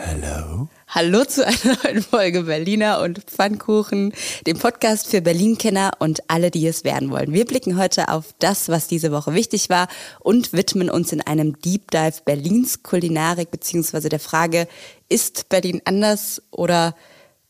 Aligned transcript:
Hello. 0.00 0.68
Hallo 0.86 1.24
zu 1.24 1.44
einer 1.44 1.76
neuen 1.82 2.02
Folge 2.02 2.42
Berliner 2.44 3.00
und 3.00 3.18
Pfannkuchen, 3.18 4.12
dem 4.46 4.56
Podcast 4.56 5.08
für 5.08 5.20
Berlin-Kenner 5.20 5.90
und 5.98 6.20
alle, 6.28 6.52
die 6.52 6.68
es 6.68 6.84
werden 6.84 7.10
wollen. 7.10 7.32
Wir 7.32 7.44
blicken 7.44 7.76
heute 7.76 8.08
auf 8.08 8.32
das, 8.38 8.68
was 8.68 8.86
diese 8.86 9.10
Woche 9.10 9.34
wichtig 9.34 9.70
war 9.70 9.88
und 10.20 10.52
widmen 10.52 10.88
uns 10.88 11.10
in 11.10 11.20
einem 11.20 11.60
Deep 11.60 11.90
Dive 11.90 12.22
Berlins 12.24 12.84
Kulinarik 12.84 13.50
beziehungsweise 13.50 14.08
der 14.08 14.20
Frage, 14.20 14.68
ist 15.08 15.48
Berlin 15.48 15.82
anders 15.84 16.42
oder 16.52 16.94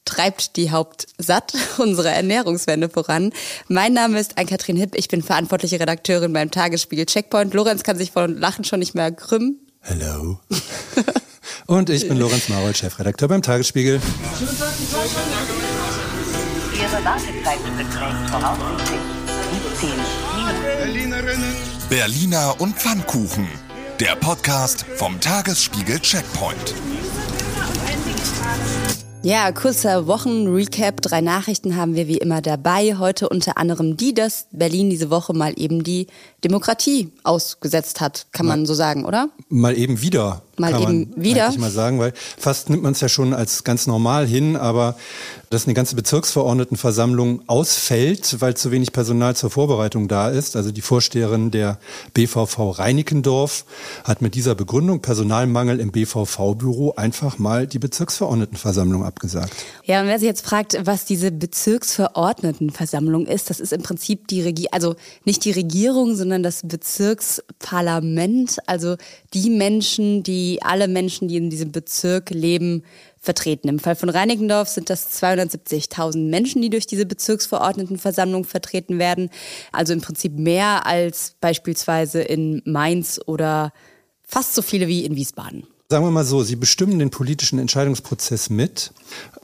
treibt 0.07 0.57
die 0.57 0.71
Hauptsatt 0.71 1.53
unsere 1.77 2.09
Ernährungswende 2.09 2.89
voran. 2.89 3.31
Mein 3.69 3.93
Name 3.93 4.19
ist 4.19 4.39
Ann-Kathrin 4.39 4.79
Hipp, 4.79 4.95
ich 4.95 5.09
bin 5.09 5.23
verantwortliche 5.23 5.81
Redakteurin 5.81 6.33
beim 6.33 6.51
Tagesspiegel 6.51 7.05
Checkpoint. 7.05 7.53
Lorenz 7.53 7.83
kann 7.83 7.99
sich 7.99 8.11
von 8.11 8.39
Lachen 8.39 8.65
schon 8.65 8.79
nicht 8.79 8.95
mehr 8.95 9.13
krümmen. 9.13 9.61
Hello. 9.81 10.41
Und 11.67 11.91
ich 11.91 12.09
bin 12.09 12.19
Lorenz 12.19 12.49
Marold, 12.49 12.77
Chefredakteur 12.77 13.29
beim 13.29 13.43
Tagesspiegel. 13.43 14.01
Ihre 16.75 17.05
Wartezeit 17.05 17.59
beträgt 17.77 18.31
voraussichtlich 18.31 19.01
17 19.81 19.91
Minuten. 21.05 21.55
Berliner 21.89 22.55
und 22.59 22.77
Pfannkuchen. 22.77 23.49
Der 24.01 24.15
Podcast 24.17 24.85
vom 24.97 25.19
Tagesspiegel 25.21 25.99
Checkpoint. 26.01 26.75
Ja, 29.23 29.51
kurzer 29.51 30.07
Wochenrecap. 30.07 31.01
Drei 31.01 31.21
Nachrichten 31.21 31.77
haben 31.77 31.97
wir 31.97 32.07
wie 32.07 32.19
immer 32.19 32.41
dabei. 32.41 32.97
Heute 32.99 33.29
unter 33.29 33.59
anderem 33.59 33.97
die, 33.97 34.15
dass 34.15 34.47
Berlin 34.53 34.91
diese 34.91 35.11
Woche 35.11 35.35
mal 35.35 35.53
eben 35.57 35.83
die 35.83 36.07
Demokratie 36.45 37.11
ausgesetzt 37.25 38.01
hat, 38.01 38.27
kann 38.33 38.47
man 38.47 38.65
so 38.65 38.75
sagen, 38.75 39.05
oder? 39.05 39.29
Mal 39.49 39.77
eben 39.77 40.01
wieder. 40.03 40.43
Mal 40.59 40.73
kann 40.73 40.83
eben 40.83 41.11
man 41.11 41.25
wieder. 41.25 41.47
eigentlich 41.47 41.59
mal 41.59 41.71
sagen, 41.71 41.99
weil 41.99 42.13
fast 42.37 42.71
nimmt 42.71 42.83
man 42.83 42.93
es 42.93 43.01
ja 43.01 43.09
schon 43.09 43.35
als 43.35 43.65
ganz 43.65 43.87
normal 43.87 44.27
hin, 44.27 44.57
aber 44.57 44.97
dass 45.51 45.65
eine 45.65 45.75
ganze 45.75 45.97
Bezirksverordnetenversammlung 45.97 47.43
ausfällt, 47.47 48.37
weil 48.41 48.55
zu 48.55 48.71
wenig 48.71 48.93
Personal 48.93 49.35
zur 49.35 49.51
Vorbereitung 49.51 50.09
da 50.09 50.29
ist. 50.29 50.57
Also 50.57 50.71
die 50.73 50.83
Vorsteherin 50.83 51.51
der 51.51 51.79
BVV 52.13 52.79
Reinickendorf 52.79 53.65
hat 54.05 54.21
mit 54.21 54.35
dieser 54.35 54.55
Begründung 54.55 55.01
Personalmangel 55.01 55.81
im 55.81 55.91
BVV-Büro 55.91 56.95
einfach 56.97 57.39
mal 57.39 57.67
die 57.67 57.79
Bezirksverordnetenversammlung 57.79 59.05
abgesagt. 59.05 59.53
Ja, 59.85 60.03
und 60.03 60.09
wer 60.09 60.19
sich 60.19 60.29
jetzt 60.29 60.45
fragt, 60.45 60.79
was 60.85 61.07
diese 61.07 61.33
Bezirksverordnetenversammlung 61.33 63.27
ist, 63.27 63.49
das 63.49 63.61
ist 63.61 63.73
im 63.73 63.83
Prinzip 63.83 64.29
die 64.29 64.43
Regierung, 64.43 64.73
also 64.73 64.97
nicht 65.25 65.45
die 65.45 65.53
Regierung, 65.53 66.15
sondern 66.15 66.43
das 66.43 66.61
Bezirksparlament, 66.65 68.59
also 68.67 68.97
die 69.33 69.51
Menschen, 69.51 70.23
die 70.23 70.48
alle 70.63 70.89
Menschen, 70.89 71.29
die 71.29 71.37
in 71.37 71.51
diesem 71.51 71.73
Bezirk 71.73 72.31
leben, 72.31 72.83
vertreten. 73.21 73.69
Im 73.69 73.79
Fall 73.79 73.97
von 73.97 74.09
Reinickendorf 74.09 74.69
sind 74.69 74.91
das 74.91 75.21
270.000 75.23 76.29
Menschen, 76.29 76.63
die 76.63 76.71
durch 76.71 76.87
diese 76.87 77.07
Bezirksverordnetenversammlung 77.07 78.45
vertreten 78.45 78.99
werden. 78.99 79.31
Also 79.73 79.93
im 79.93 80.01
Prinzip 80.01 80.33
mehr 80.39 80.87
als 80.87 81.35
beispielsweise 81.41 82.23
in 82.23 82.63
Mainz 82.65 83.21
oder 83.27 83.73
fast 84.23 84.55
so 84.55 84.63
viele 84.63 84.89
wie 84.89 85.05
in 85.05 85.17
Wiesbaden. 85.17 85.67
Sagen 85.91 86.05
wir 86.05 86.11
mal 86.11 86.23
so, 86.23 86.43
Sie 86.43 86.57
bestimmen 86.57 86.99
den 86.99 87.09
politischen 87.09 87.59
Entscheidungsprozess 87.59 88.51
mit, 88.51 88.93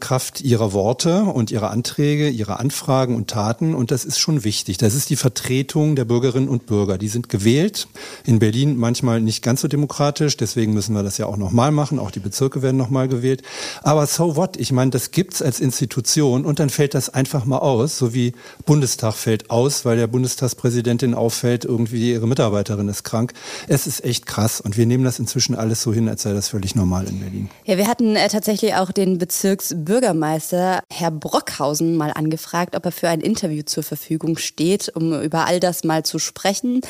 Kraft 0.01 0.43
Ihrer 0.43 0.75
Worte 0.75 1.23
und 1.23 1.51
Ihrer 1.51 1.71
Anträge, 1.71 2.29
Ihrer 2.29 2.61
Anfragen 2.61 3.17
und 3.17 3.31
Taten. 3.31 3.75
Und 3.75 3.91
das 3.91 4.05
ist 4.05 4.19
schon 4.19 4.45
wichtig. 4.45 4.77
Das 4.77 4.95
ist 4.95 5.09
die 5.09 5.17
Vertretung 5.17 5.97
der 5.97 6.05
Bürgerinnen 6.05 6.51
und 6.51 6.67
Bürger. 6.67 6.99
Die 6.99 7.09
sind 7.09 7.31
gewählt. 7.31 7.89
In 8.27 8.41
Berlin 8.41 8.77
manchmal 8.77 9.23
nicht 9.23 9.43
ganz 9.43 9.63
so 9.63 9.69
demokratisch. 9.69 10.37
Deswegen 10.37 10.75
müssen 10.75 10.95
wir 10.95 11.03
das 11.03 11.17
ja 11.17 11.25
auch 11.25 11.39
nochmal 11.39 11.71
machen. 11.71 11.99
Auch 11.99 12.11
die 12.11 12.21
Bezirke 12.21 12.61
werden 12.61 12.77
nochmal 12.77 13.09
gewählt. 13.09 13.43
Aber 13.83 14.07
so 14.07 14.37
what? 14.37 14.59
Ich 14.59 14.71
meine, 14.71 14.91
das 14.91 15.13
gibt's 15.13 15.41
als 15.41 15.61
Institution. 15.61 16.45
Und 16.45 16.59
dann 16.59 16.69
fällt 16.69 16.93
das 16.93 17.09
einfach 17.09 17.47
mal 17.47 17.59
aus. 17.59 17.97
So 17.97 18.13
wie 18.13 18.35
Bundestag 18.67 19.15
fällt 19.15 19.49
aus, 19.49 19.87
weil 19.87 19.97
der 19.97 20.09
Bundestagspräsidentin 20.09 21.15
auffällt, 21.15 21.65
irgendwie 21.65 22.13
ihre 22.13 22.29
Mitarbeiterin 22.29 22.89
ist 22.89 23.05
krank. 23.05 23.33
Es 23.69 23.87
ist 23.87 24.05
echt 24.05 24.27
krass. 24.27 24.61
Und 24.61 24.77
wir 24.77 24.85
nehmen 24.85 25.05
das 25.05 25.19
inzwischen 25.19 25.55
alles 25.55 25.81
so 25.81 25.95
hin, 25.95 26.11
als 26.11 26.23
sei 26.23 26.34
das 26.35 26.49
völlig 26.49 26.75
normal 26.75 27.07
in 27.09 27.21
Berlin. 27.21 27.49
Ja, 27.65 27.79
wir 27.79 27.87
hatten 27.87 28.17
äh, 28.17 28.29
tatsächlich 28.29 28.75
auch 28.75 28.93
den 28.93 29.19
Bezirksbürgermeister 29.19 30.83
Herr 30.91 31.11
Brockhausen 31.11 31.97
mal 31.97 32.11
angefragt, 32.11 32.77
ob 32.77 32.85
er 32.85 32.93
für 32.93 33.09
ein 33.09 33.21
Interview 33.21 33.63
zur 33.65 33.83
Verfügung 33.83 34.37
steht, 34.37 34.93
um 34.95 35.23
über 35.23 35.47
all 35.47 35.61
das 35.61 35.85
mal 35.85 36.05
zu 36.05 36.19
sprechen. 36.19 36.81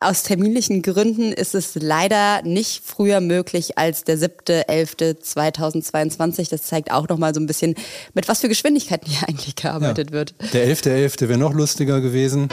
Aus 0.00 0.22
terminlichen 0.22 0.82
Gründen 0.82 1.32
ist 1.32 1.54
es 1.54 1.74
leider 1.74 2.42
nicht 2.42 2.82
früher 2.84 3.20
möglich 3.20 3.78
als 3.78 4.04
der 4.04 4.18
7.11.2022. 4.18 6.50
Das 6.50 6.64
zeigt 6.64 6.90
auch 6.90 7.08
noch 7.08 7.18
mal 7.18 7.34
so 7.34 7.40
ein 7.40 7.46
bisschen, 7.46 7.74
mit 8.14 8.28
was 8.28 8.40
für 8.40 8.48
Geschwindigkeiten 8.48 9.10
hier 9.10 9.20
eigentlich 9.28 9.56
gearbeitet 9.56 10.12
wird. 10.12 10.34
Der 10.52 10.66
11.11. 10.66 11.28
wäre 11.28 11.38
noch 11.38 11.54
lustiger 11.54 12.00
gewesen. 12.00 12.48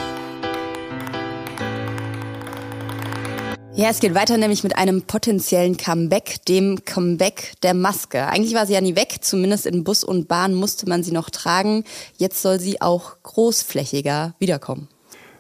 Ja, 3.74 3.90
es 3.90 4.02
geht 4.02 4.14
weiter 4.14 4.38
nämlich 4.38 4.64
mit 4.64 4.76
einem 4.76 5.04
potenziellen 5.04 5.78
Comeback, 5.78 6.46
dem 6.46 6.84
Comeback 6.84 7.54
der 7.64 7.74
Maske. 7.74 8.28
Eigentlich 8.28 8.54
war 8.54 8.68
sie 8.68 8.74
ja 8.74 8.82
nie 8.82 8.98
weg, 8.98 9.20
zumindest 9.22 9.66
in 9.66 9.86
Bus 9.86 10.04
und 10.04 10.28
Bahn 10.28 10.54
musste 10.54 10.90
man 10.90 11.04
sie 11.04 11.14
noch 11.14 11.30
tragen. 11.30 11.86
Jetzt 12.18 12.42
soll 12.42 12.60
sie 12.60 12.82
auch 12.82 13.16
großflächiger 13.24 14.36
wiederkommen. 14.40 14.90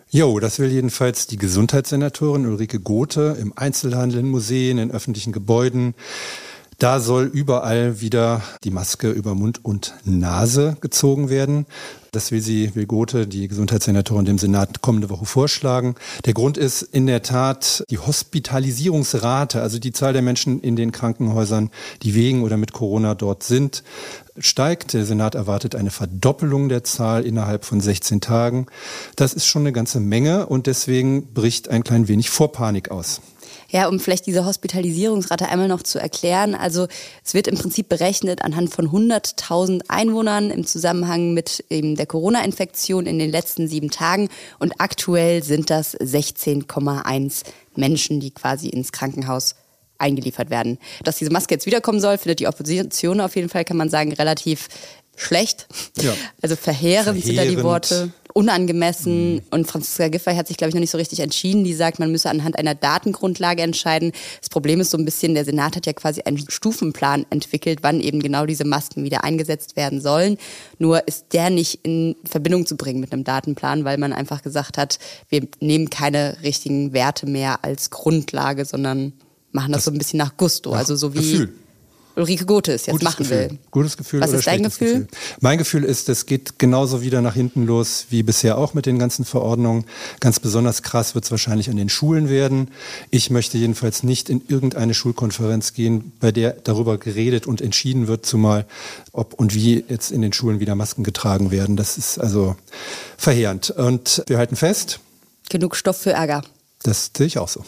Jo, 0.09 0.39
das 0.39 0.59
will 0.59 0.71
jedenfalls 0.71 1.27
die 1.27 1.37
Gesundheitssenatorin 1.37 2.45
Ulrike 2.45 2.79
Gothe 2.79 3.37
im 3.39 3.53
Einzelhandel, 3.55 4.19
in 4.19 4.29
Museen, 4.29 4.77
in 4.77 4.91
öffentlichen 4.91 5.33
Gebäuden. 5.33 5.93
Da 6.79 6.99
soll 6.99 7.25
überall 7.25 8.01
wieder 8.01 8.41
die 8.63 8.71
Maske 8.71 9.11
über 9.11 9.35
Mund 9.35 9.63
und 9.63 9.93
Nase 10.03 10.77
gezogen 10.81 11.29
werden. 11.29 11.65
Das 12.13 12.29
will 12.33 12.41
sie, 12.41 12.75
will 12.75 12.87
Gothe, 12.87 13.25
die 13.25 13.47
Gesundheitssenatorin, 13.47 14.25
dem 14.25 14.37
Senat 14.37 14.81
kommende 14.81 15.09
Woche 15.09 15.25
vorschlagen. 15.25 15.95
Der 16.25 16.33
Grund 16.33 16.57
ist 16.57 16.81
in 16.81 17.07
der 17.07 17.21
Tat 17.21 17.85
die 17.89 17.99
Hospitalisierungsrate, 17.99 19.61
also 19.61 19.79
die 19.79 19.93
Zahl 19.93 20.11
der 20.11 20.21
Menschen 20.21 20.59
in 20.59 20.75
den 20.75 20.91
Krankenhäusern, 20.91 21.69
die 22.01 22.13
wegen 22.13 22.43
oder 22.43 22.57
mit 22.57 22.73
Corona 22.73 23.15
dort 23.15 23.43
sind, 23.43 23.85
steigt. 24.37 24.91
Der 24.91 25.05
Senat 25.05 25.35
erwartet 25.35 25.73
eine 25.73 25.89
Verdoppelung 25.89 26.67
der 26.67 26.83
Zahl 26.83 27.25
innerhalb 27.25 27.63
von 27.63 27.79
16 27.79 28.19
Tagen. 28.19 28.65
Das 29.15 29.33
ist 29.33 29.45
schon 29.45 29.61
eine 29.61 29.71
ganze 29.71 30.01
Menge 30.01 30.47
und 30.47 30.67
deswegen 30.67 31.33
bricht 31.33 31.69
ein 31.69 31.85
klein 31.85 32.09
wenig 32.09 32.29
Vorpanik 32.29 32.91
aus. 32.91 33.21
Ja, 33.71 33.87
um 33.87 33.99
vielleicht 33.99 34.25
diese 34.25 34.45
Hospitalisierungsrate 34.45 35.47
einmal 35.47 35.67
noch 35.67 35.81
zu 35.81 35.97
erklären. 35.97 36.55
Also 36.55 36.87
es 37.23 37.33
wird 37.33 37.47
im 37.47 37.57
Prinzip 37.57 37.87
berechnet 37.89 38.43
anhand 38.43 38.73
von 38.73 38.89
100.000 38.89 39.83
Einwohnern 39.87 40.51
im 40.51 40.65
Zusammenhang 40.65 41.33
mit 41.33 41.63
eben 41.69 41.95
der 41.95 42.05
Corona-Infektion 42.05 43.05
in 43.05 43.17
den 43.17 43.31
letzten 43.31 43.67
sieben 43.67 43.89
Tagen. 43.89 44.29
Und 44.59 44.73
aktuell 44.79 45.41
sind 45.43 45.69
das 45.69 45.97
16,1 45.97 47.43
Menschen, 47.75 48.19
die 48.19 48.31
quasi 48.31 48.67
ins 48.67 48.91
Krankenhaus 48.91 49.55
eingeliefert 49.97 50.49
werden. 50.49 50.77
Dass 51.03 51.17
diese 51.17 51.31
Maske 51.31 51.53
jetzt 51.55 51.65
wiederkommen 51.65 52.01
soll, 52.01 52.17
findet 52.17 52.39
die 52.39 52.47
Opposition 52.47 53.21
auf 53.21 53.35
jeden 53.35 53.49
Fall, 53.49 53.63
kann 53.63 53.77
man 53.77 53.89
sagen, 53.89 54.11
relativ 54.13 54.67
schlecht. 55.15 55.67
Ja. 56.01 56.13
Also 56.41 56.55
verheerend, 56.55 57.23
sind 57.23 57.37
da 57.37 57.43
die 57.43 57.49
Verheerend. 57.49 57.63
Worte. 57.63 58.13
Unangemessen. 58.33 59.41
Und 59.51 59.67
Franziska 59.67 60.07
Giffey 60.07 60.35
hat 60.35 60.47
sich, 60.47 60.57
glaube 60.57 60.69
ich, 60.69 60.75
noch 60.75 60.81
nicht 60.81 60.91
so 60.91 60.97
richtig 60.97 61.19
entschieden. 61.19 61.63
Die 61.63 61.73
sagt, 61.73 61.99
man 61.99 62.11
müsse 62.11 62.29
anhand 62.29 62.57
einer 62.57 62.75
Datengrundlage 62.75 63.61
entscheiden. 63.61 64.11
Das 64.39 64.49
Problem 64.49 64.79
ist 64.79 64.91
so 64.91 64.97
ein 64.97 65.05
bisschen, 65.05 65.33
der 65.33 65.45
Senat 65.45 65.75
hat 65.75 65.85
ja 65.85 65.93
quasi 65.93 66.21
einen 66.21 66.37
Stufenplan 66.49 67.25
entwickelt, 67.29 67.79
wann 67.81 67.99
eben 67.99 68.21
genau 68.21 68.45
diese 68.45 68.65
Masken 68.65 69.03
wieder 69.03 69.23
eingesetzt 69.23 69.75
werden 69.75 70.01
sollen. 70.01 70.37
Nur 70.79 71.07
ist 71.07 71.27
der 71.33 71.49
nicht 71.49 71.79
in 71.83 72.15
Verbindung 72.25 72.65
zu 72.65 72.77
bringen 72.77 72.99
mit 72.99 73.13
einem 73.13 73.23
Datenplan, 73.23 73.85
weil 73.85 73.97
man 73.97 74.13
einfach 74.13 74.41
gesagt 74.41 74.77
hat, 74.77 74.99
wir 75.29 75.47
nehmen 75.59 75.89
keine 75.89 76.37
richtigen 76.43 76.93
Werte 76.93 77.25
mehr 77.25 77.63
als 77.63 77.89
Grundlage, 77.89 78.65
sondern 78.65 79.13
machen 79.51 79.73
das, 79.73 79.85
so 79.85 79.91
ein 79.91 79.97
bisschen 79.97 80.19
nach 80.19 80.37
Gusto. 80.37 80.71
Also 80.73 80.95
so 80.95 81.13
wie 81.13 81.19
Gefühl. 81.19 81.53
Ulrike 82.15 82.45
Gothe 82.45 82.73
es 82.73 82.85
jetzt 82.85 82.93
Gutes 82.93 83.05
machen 83.05 83.23
Gefühl. 83.23 83.49
will. 83.51 83.59
Gutes 83.71 83.97
Gefühl 83.97 84.21
Was 84.21 84.31
ist 84.33 84.45
dein 84.47 84.59
schlechtes 84.59 84.77
Gefühl? 84.79 85.07
Mein 85.39 85.57
Gefühl 85.57 85.83
ist, 85.83 86.09
es 86.09 86.25
geht 86.25 86.59
genauso 86.59 87.01
wieder 87.01 87.21
nach 87.21 87.35
hinten 87.35 87.65
los 87.65 88.07
wie 88.09 88.23
bisher 88.23 88.57
auch 88.57 88.73
mit 88.73 88.85
den 88.85 88.99
ganzen 88.99 89.25
Verordnungen. 89.25 89.85
Ganz 90.19 90.39
besonders 90.39 90.81
krass 90.83 91.15
wird 91.15 91.25
es 91.25 91.31
wahrscheinlich 91.31 91.69
an 91.69 91.77
den 91.77 91.89
Schulen 91.89 92.29
werden. 92.29 92.69
Ich 93.09 93.29
möchte 93.29 93.57
jedenfalls 93.57 94.03
nicht 94.03 94.29
in 94.29 94.41
irgendeine 94.47 94.93
Schulkonferenz 94.93 95.73
gehen, 95.73 96.11
bei 96.19 96.31
der 96.31 96.51
darüber 96.51 96.97
geredet 96.97 97.47
und 97.47 97.61
entschieden 97.61 98.07
wird, 98.07 98.25
zumal 98.25 98.65
ob 99.13 99.33
und 99.33 99.55
wie 99.55 99.83
jetzt 99.87 100.11
in 100.11 100.21
den 100.21 100.33
Schulen 100.33 100.59
wieder 100.59 100.75
Masken 100.75 101.03
getragen 101.03 101.51
werden. 101.51 101.77
Das 101.77 101.97
ist 101.97 102.17
also 102.17 102.55
verheerend. 103.17 103.69
Und 103.71 104.23
wir 104.27 104.37
halten 104.37 104.55
fest, 104.55 104.99
Genug 105.49 105.75
Stoff 105.75 105.97
für 105.97 106.11
Ärger. 106.11 106.43
das 106.83 107.11
sehe 107.15 107.27
ich 107.27 107.37
auch 107.37 107.49
so. 107.49 107.65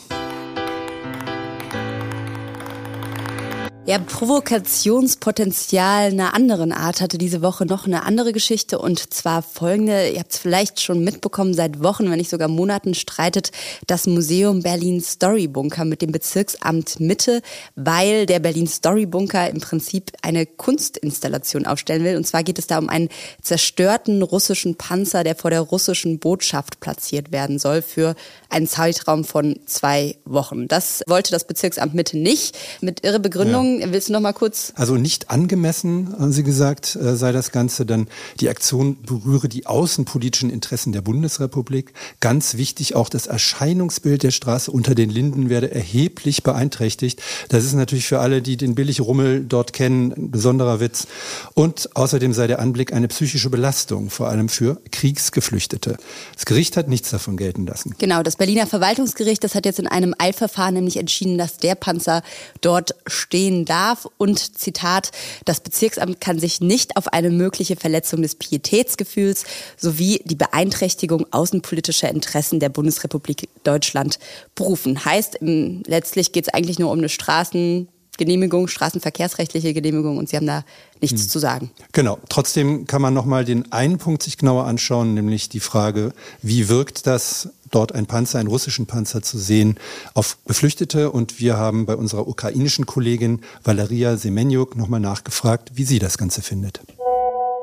Ja, 3.86 4.00
Provokationspotenzial 4.00 6.14
einer 6.14 6.34
anderen 6.34 6.72
Art 6.72 7.02
hatte 7.02 7.18
diese 7.18 7.42
Woche 7.42 7.66
noch 7.66 7.86
eine 7.86 8.06
andere 8.06 8.32
Geschichte. 8.32 8.80
Und 8.80 9.14
zwar 9.14 9.42
folgende, 9.42 10.08
ihr 10.08 10.20
habt 10.20 10.32
es 10.32 10.38
vielleicht 10.38 10.80
schon 10.80 11.04
mitbekommen, 11.04 11.54
seit 11.54 11.84
Wochen, 11.84 12.10
wenn 12.10 12.18
nicht 12.18 12.30
sogar 12.30 12.48
Monaten 12.48 12.94
streitet 12.94 13.52
das 13.86 14.08
Museum 14.08 14.64
Berlin 14.64 15.02
Story 15.02 15.50
Bunker 15.50 15.84
mit 15.84 16.02
dem 16.02 16.14
Bezirksamt 16.14 17.02
Mitte, 17.02 17.42
weil 17.76 18.26
der 18.26 18.40
Berlin 18.40 18.68
Story 18.68 19.06
Bunker 19.06 19.50
im 19.50 19.60
Prinzip 19.60 20.14
eine 20.22 20.46
Kunstinstallation 20.46 21.66
aufstellen 21.66 22.06
will. 22.06 22.16
Und 22.16 22.26
zwar 22.26 22.44
geht 22.44 22.60
es 22.60 22.68
da 22.68 22.78
um 22.78 22.88
einen 22.88 23.10
zerstörten 23.42 24.22
russischen 24.22 24.76
Panzer, 24.76 25.26
der 25.26 25.36
vor 25.36 25.52
der 25.52 25.60
russischen 25.60 26.20
Botschaft 26.20 26.80
platziert 26.80 27.34
werden 27.34 27.60
soll 27.60 27.82
für 27.82 28.16
einen 28.50 28.68
Zeitraum 28.68 29.26
von 29.26 29.60
zwei 29.66 30.16
Wochen. 30.24 30.70
Das 30.70 31.04
wollte 31.06 31.32
das 31.32 31.46
Bezirksamt 31.46 31.94
Mitte 31.94 32.18
nicht. 32.18 32.58
Mit 32.80 33.04
ihrer 33.04 33.20
Begründung, 33.20 33.72
ja 33.72 33.73
Willst 33.86 34.10
du 34.10 34.14
noch 34.14 34.20
mal 34.20 34.34
kurz? 34.34 34.74
Also 34.76 34.96
nicht 34.96 35.30
angemessen, 35.30 36.16
haben 36.20 36.32
Sie 36.32 36.44
gesagt, 36.44 36.96
äh, 36.96 37.16
sei 37.16 37.32
das 37.32 37.52
Ganze, 37.52 37.86
denn 37.86 38.08
die 38.40 38.50
Aktion 38.50 38.98
berühre 39.04 39.50
die 39.50 39.66
außenpolitischen 39.66 40.50
Interessen 40.50 40.92
der 40.92 41.02
Bundesrepublik. 41.02 41.94
Ganz 42.20 42.56
wichtig, 42.56 42.96
auch 42.96 43.10
das 43.10 43.28
Erscheinungsbild 43.28 44.24
der 44.24 44.32
Straße 44.32 44.72
unter 44.72 44.96
den 44.96 45.10
Linden 45.10 45.50
werde 45.50 45.72
erheblich 45.72 46.44
beeinträchtigt. 46.44 47.22
Das 47.50 47.64
ist 47.64 47.74
natürlich 47.74 48.06
für 48.06 48.20
alle, 48.20 48.42
die 48.42 48.58
den 48.58 48.76
Billigrummel 48.76 49.44
dort 49.44 49.74
kennen, 49.74 50.14
ein 50.14 50.32
besonderer 50.32 50.80
Witz. 50.80 51.08
Und 51.54 51.96
außerdem 51.96 52.34
sei 52.34 52.48
der 52.48 52.60
Anblick 52.60 52.94
eine 52.94 53.08
psychische 53.08 53.50
Belastung, 53.50 54.10
vor 54.10 54.30
allem 54.30 54.50
für 54.50 54.82
Kriegsgeflüchtete. 54.92 55.98
Das 56.34 56.46
Gericht 56.46 56.78
hat 56.78 56.88
nichts 56.88 57.10
davon 57.10 57.38
gelten 57.38 57.66
lassen. 57.66 57.96
Genau, 57.98 58.24
das 58.24 58.36
Berliner 58.36 58.68
Verwaltungsgericht, 58.68 59.44
das 59.44 59.56
hat 59.56 59.66
jetzt 59.66 59.80
in 59.80 59.88
einem 59.88 60.14
Eilverfahren 60.18 60.74
nämlich 60.74 60.98
entschieden, 60.98 61.38
dass 61.38 61.58
der 61.58 61.76
Panzer 61.76 62.24
dort 62.62 62.96
stehen 63.08 63.63
darf 63.66 64.08
und 64.18 64.58
Zitat, 64.58 65.12
das 65.46 65.60
Bezirksamt 65.60 66.22
kann 66.22 66.40
sich 66.40 66.62
nicht 66.62 66.98
auf 66.98 67.08
eine 67.08 67.30
mögliche 67.30 67.76
Verletzung 67.76 68.22
des 68.22 68.36
Pietätsgefühls 68.36 69.46
sowie 69.78 70.22
die 70.26 70.36
Beeinträchtigung 70.36 71.26
außenpolitischer 71.32 72.10
Interessen 72.10 72.60
der 72.60 72.70
Bundesrepublik 72.70 73.50
Deutschland 73.64 74.20
berufen. 74.56 75.06
Heißt, 75.06 75.40
letztlich 75.42 76.32
geht 76.32 76.48
es 76.48 76.54
eigentlich 76.54 76.80
nur 76.80 76.92
um 76.92 77.00
eine 77.00 77.10
Straßen 77.10 77.88
Genehmigung, 78.18 78.68
straßenverkehrsrechtliche 78.68 79.74
Genehmigung 79.74 80.18
und 80.18 80.30
Sie 80.30 80.38
haben 80.38 80.46
da 80.46 80.64
nichts 81.02 81.24
hm. 81.24 81.30
zu 81.30 81.40
sagen. 81.40 81.72
Genau. 81.92 82.20
Trotzdem 82.30 82.86
kann 82.86 83.02
man 83.02 83.14
nochmal 83.14 83.44
den 83.44 83.72
einen 83.72 83.98
Punkt 83.98 84.24
sich 84.24 84.38
genauer 84.38 84.66
anschauen, 84.66 85.14
nämlich 85.14 85.50
die 85.50 85.60
Frage, 85.60 86.14
wie 86.42 86.70
wirkt 86.70 87.08
das 87.08 87.50
dort 87.72 87.92
ein 87.94 88.06
Panzer, 88.06 88.40
einen 88.40 88.50
russischen 88.50 88.86
Panzer 88.86 89.22
zu 89.24 89.38
sehen, 89.38 89.80
auf 90.14 90.38
Geflüchtete. 90.46 91.12
Und 91.12 91.40
wir 91.40 91.58
haben 91.58 91.86
bei 91.86 91.96
unserer 91.96 92.28
ukrainischen 92.28 92.86
Kollegin 92.86 93.42
Valeria 93.64 94.16
Semenjuk 94.16 94.76
nochmal 94.76 95.00
nachgefragt, 95.00 95.72
wie 95.74 95.84
sie 95.84 96.00
das 96.00 96.18
Ganze 96.18 96.42
findet. 96.42 96.82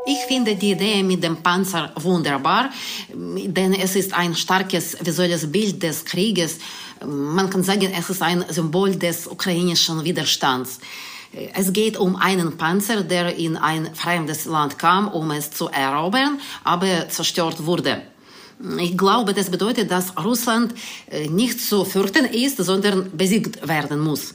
Ich 0.06 0.25
finde 0.26 0.56
die 0.56 0.73
Idee 0.73 1.02
mit 1.02 1.23
dem 1.23 1.37
Panzer 1.37 1.93
wunderbar, 1.97 2.70
denn 3.12 3.75
es 3.75 3.97
ist 3.97 4.14
ein 4.14 4.35
starkes 4.35 4.97
visuelles 5.00 5.50
Bild 5.52 5.82
des 5.82 6.05
Krieges. 6.05 6.58
Man 7.06 7.50
kann 7.50 7.62
sagen, 7.62 7.93
es 7.97 8.08
ist 8.08 8.23
ein 8.23 8.44
Symbol 8.49 8.97
des 8.97 9.26
ukrainischen 9.26 10.02
Widerstands. 10.02 10.81
Es 11.55 11.73
geht 11.73 11.99
um 11.99 12.17
einen 12.17 12.56
Panzer, 12.56 13.02
der 13.02 13.37
in 13.37 13.56
ein 13.56 13.94
fremdes 13.94 14.47
Land 14.47 14.79
kam, 14.79 15.06
um 15.08 15.31
es 15.32 15.50
zu 15.50 15.69
erobern, 15.69 16.41
aber 16.64 17.08
zerstört 17.08 17.67
wurde. 17.67 18.02
Ich 18.79 18.97
glaube, 18.97 19.32
das 19.32 19.50
bedeutet, 19.50 19.91
dass 19.91 20.17
Russland 20.23 20.75
äh, 21.11 21.29
nicht 21.29 21.61
zu 21.61 21.85
fürchten 21.85 22.26
ist, 22.26 22.58
sondern 22.58 23.17
besiegt 23.17 23.67
werden 23.67 24.00
muss. 24.00 24.35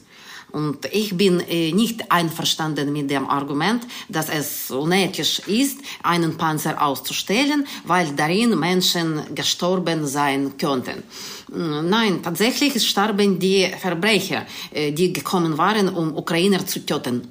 Und 0.55 0.85
ich 0.93 1.17
bin 1.17 1.41
äh, 1.41 1.73
nicht 1.73 2.09
einverstanden 2.09 2.93
mit 2.93 3.11
dem 3.11 3.27
Argument, 3.27 3.85
dass 4.07 4.29
es 4.29 4.71
unethisch 4.71 5.39
ist, 5.47 5.79
einen 6.01 6.37
Panzer 6.37 6.81
auszustellen, 6.81 7.67
weil 7.83 8.13
darin 8.15 8.57
Menschen 8.57 9.35
gestorben 9.35 10.07
sein 10.07 10.53
könnten. 10.57 11.03
Nein, 11.49 12.23
tatsächlich 12.23 12.73
starben 12.87 13.37
die 13.37 13.67
Verbrecher, 13.77 14.45
äh, 14.71 14.93
die 14.93 15.11
gekommen 15.11 15.57
waren, 15.57 15.89
um 15.89 16.15
Ukrainer 16.15 16.65
zu 16.65 16.85
töten. 16.85 17.27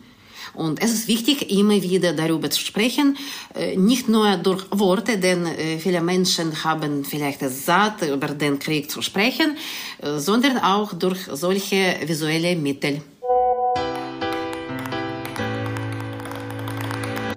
Und 0.52 0.82
es 0.82 0.92
ist 0.92 1.08
wichtig, 1.08 1.50
immer 1.50 1.80
wieder 1.82 2.12
darüber 2.12 2.50
zu 2.50 2.60
sprechen, 2.60 3.16
äh, 3.54 3.74
nicht 3.74 4.06
nur 4.06 4.36
durch 4.36 4.66
Worte, 4.70 5.16
denn 5.16 5.48
viele 5.78 6.02
Menschen 6.02 6.62
haben 6.62 7.06
vielleicht 7.06 7.40
es 7.40 7.64
satt, 7.64 8.02
über 8.02 8.28
den 8.28 8.58
Krieg 8.58 8.90
zu 8.90 9.00
sprechen, 9.00 9.56
sondern 10.18 10.58
auch 10.58 10.92
durch 10.92 11.20
solche 11.32 11.96
visuelle 12.06 12.54
Mittel. 12.54 13.00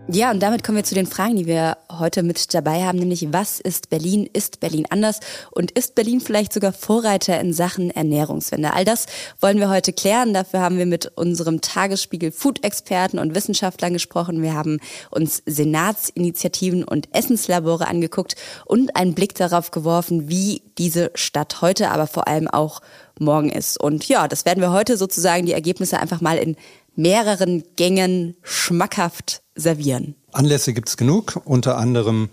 Ja, 0.09 0.31
und 0.31 0.39
damit 0.39 0.63
kommen 0.63 0.77
wir 0.77 0.85
zu 0.85 0.95
den 0.95 1.05
Fragen, 1.05 1.35
die 1.35 1.47
wir 1.47 1.75
heute 1.91 2.23
mit 2.23 2.53
dabei 2.53 2.85
haben, 2.85 2.97
nämlich 2.97 3.27
was 3.33 3.59
ist 3.59 3.89
Berlin? 3.89 4.25
Ist 4.31 4.61
Berlin 4.61 4.85
anders? 4.89 5.19
Und 5.51 5.71
ist 5.71 5.95
Berlin 5.95 6.21
vielleicht 6.21 6.53
sogar 6.53 6.71
Vorreiter 6.71 7.37
in 7.41 7.51
Sachen 7.51 7.91
Ernährungswende? 7.91 8.71
All 8.71 8.85
das 8.85 9.07
wollen 9.41 9.59
wir 9.59 9.67
heute 9.67 9.91
klären. 9.91 10.33
Dafür 10.33 10.61
haben 10.61 10.77
wir 10.77 10.85
mit 10.85 11.11
unserem 11.17 11.59
Tagesspiegel 11.59 12.31
Food-Experten 12.31 13.19
und 13.19 13.35
Wissenschaftlern 13.35 13.91
gesprochen. 13.91 14.41
Wir 14.41 14.53
haben 14.53 14.79
uns 15.09 15.43
Senatsinitiativen 15.45 16.85
und 16.85 17.13
Essenslabore 17.13 17.89
angeguckt 17.89 18.37
und 18.63 18.95
einen 18.95 19.13
Blick 19.13 19.35
darauf 19.35 19.71
geworfen, 19.71 20.29
wie 20.29 20.61
diese 20.77 21.11
Stadt 21.15 21.59
heute, 21.59 21.91
aber 21.91 22.07
vor 22.07 22.29
allem 22.29 22.47
auch 22.47 22.79
morgen 23.19 23.49
ist. 23.49 23.77
Und 23.77 24.07
ja, 24.07 24.29
das 24.29 24.45
werden 24.45 24.61
wir 24.61 24.71
heute 24.71 24.95
sozusagen 24.95 25.45
die 25.45 25.53
Ergebnisse 25.53 25.99
einfach 25.99 26.21
mal 26.21 26.37
in 26.37 26.55
mehreren 26.97 27.63
Gängen 27.77 28.35
schmackhaft 28.43 29.41
servieren. 29.55 30.15
Anlässe 30.33 30.73
gibt 30.73 30.89
es 30.89 30.97
genug, 30.97 31.39
unter 31.45 31.77
anderem 31.77 32.29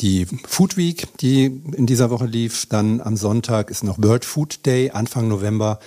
die 0.00 0.26
Food 0.46 0.76
Week, 0.76 1.08
die 1.18 1.44
in 1.44 1.86
dieser 1.86 2.10
Woche 2.10 2.26
lief. 2.26 2.66
Dann 2.66 3.00
am 3.00 3.16
Sonntag 3.16 3.70
ist 3.70 3.84
noch 3.84 3.98
World 3.98 4.24
Food 4.24 4.64
Day, 4.64 4.90
Anfang 4.90 5.28
November 5.28 5.80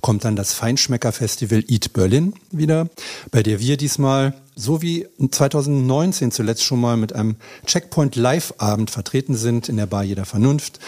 kommt 0.00 0.24
dann 0.24 0.36
das 0.36 0.52
Feinschmecker-Festival 0.52 1.64
Eat 1.68 1.92
Berlin 1.92 2.34
wieder, 2.50 2.88
bei 3.30 3.42
der 3.42 3.60
wir 3.60 3.76
diesmal, 3.76 4.34
so 4.54 4.82
wie 4.82 5.06
2019 5.18 6.32
zuletzt 6.32 6.62
schon 6.62 6.80
mal 6.80 6.96
mit 6.96 7.14
einem 7.14 7.36
Checkpoint 7.66 8.16
Live-Abend 8.16 8.90
vertreten 8.90 9.34
sind 9.34 9.68
in 9.68 9.76
der 9.76 9.86
Bar 9.86 10.04
Jeder 10.04 10.24
Vernunft. 10.24 10.80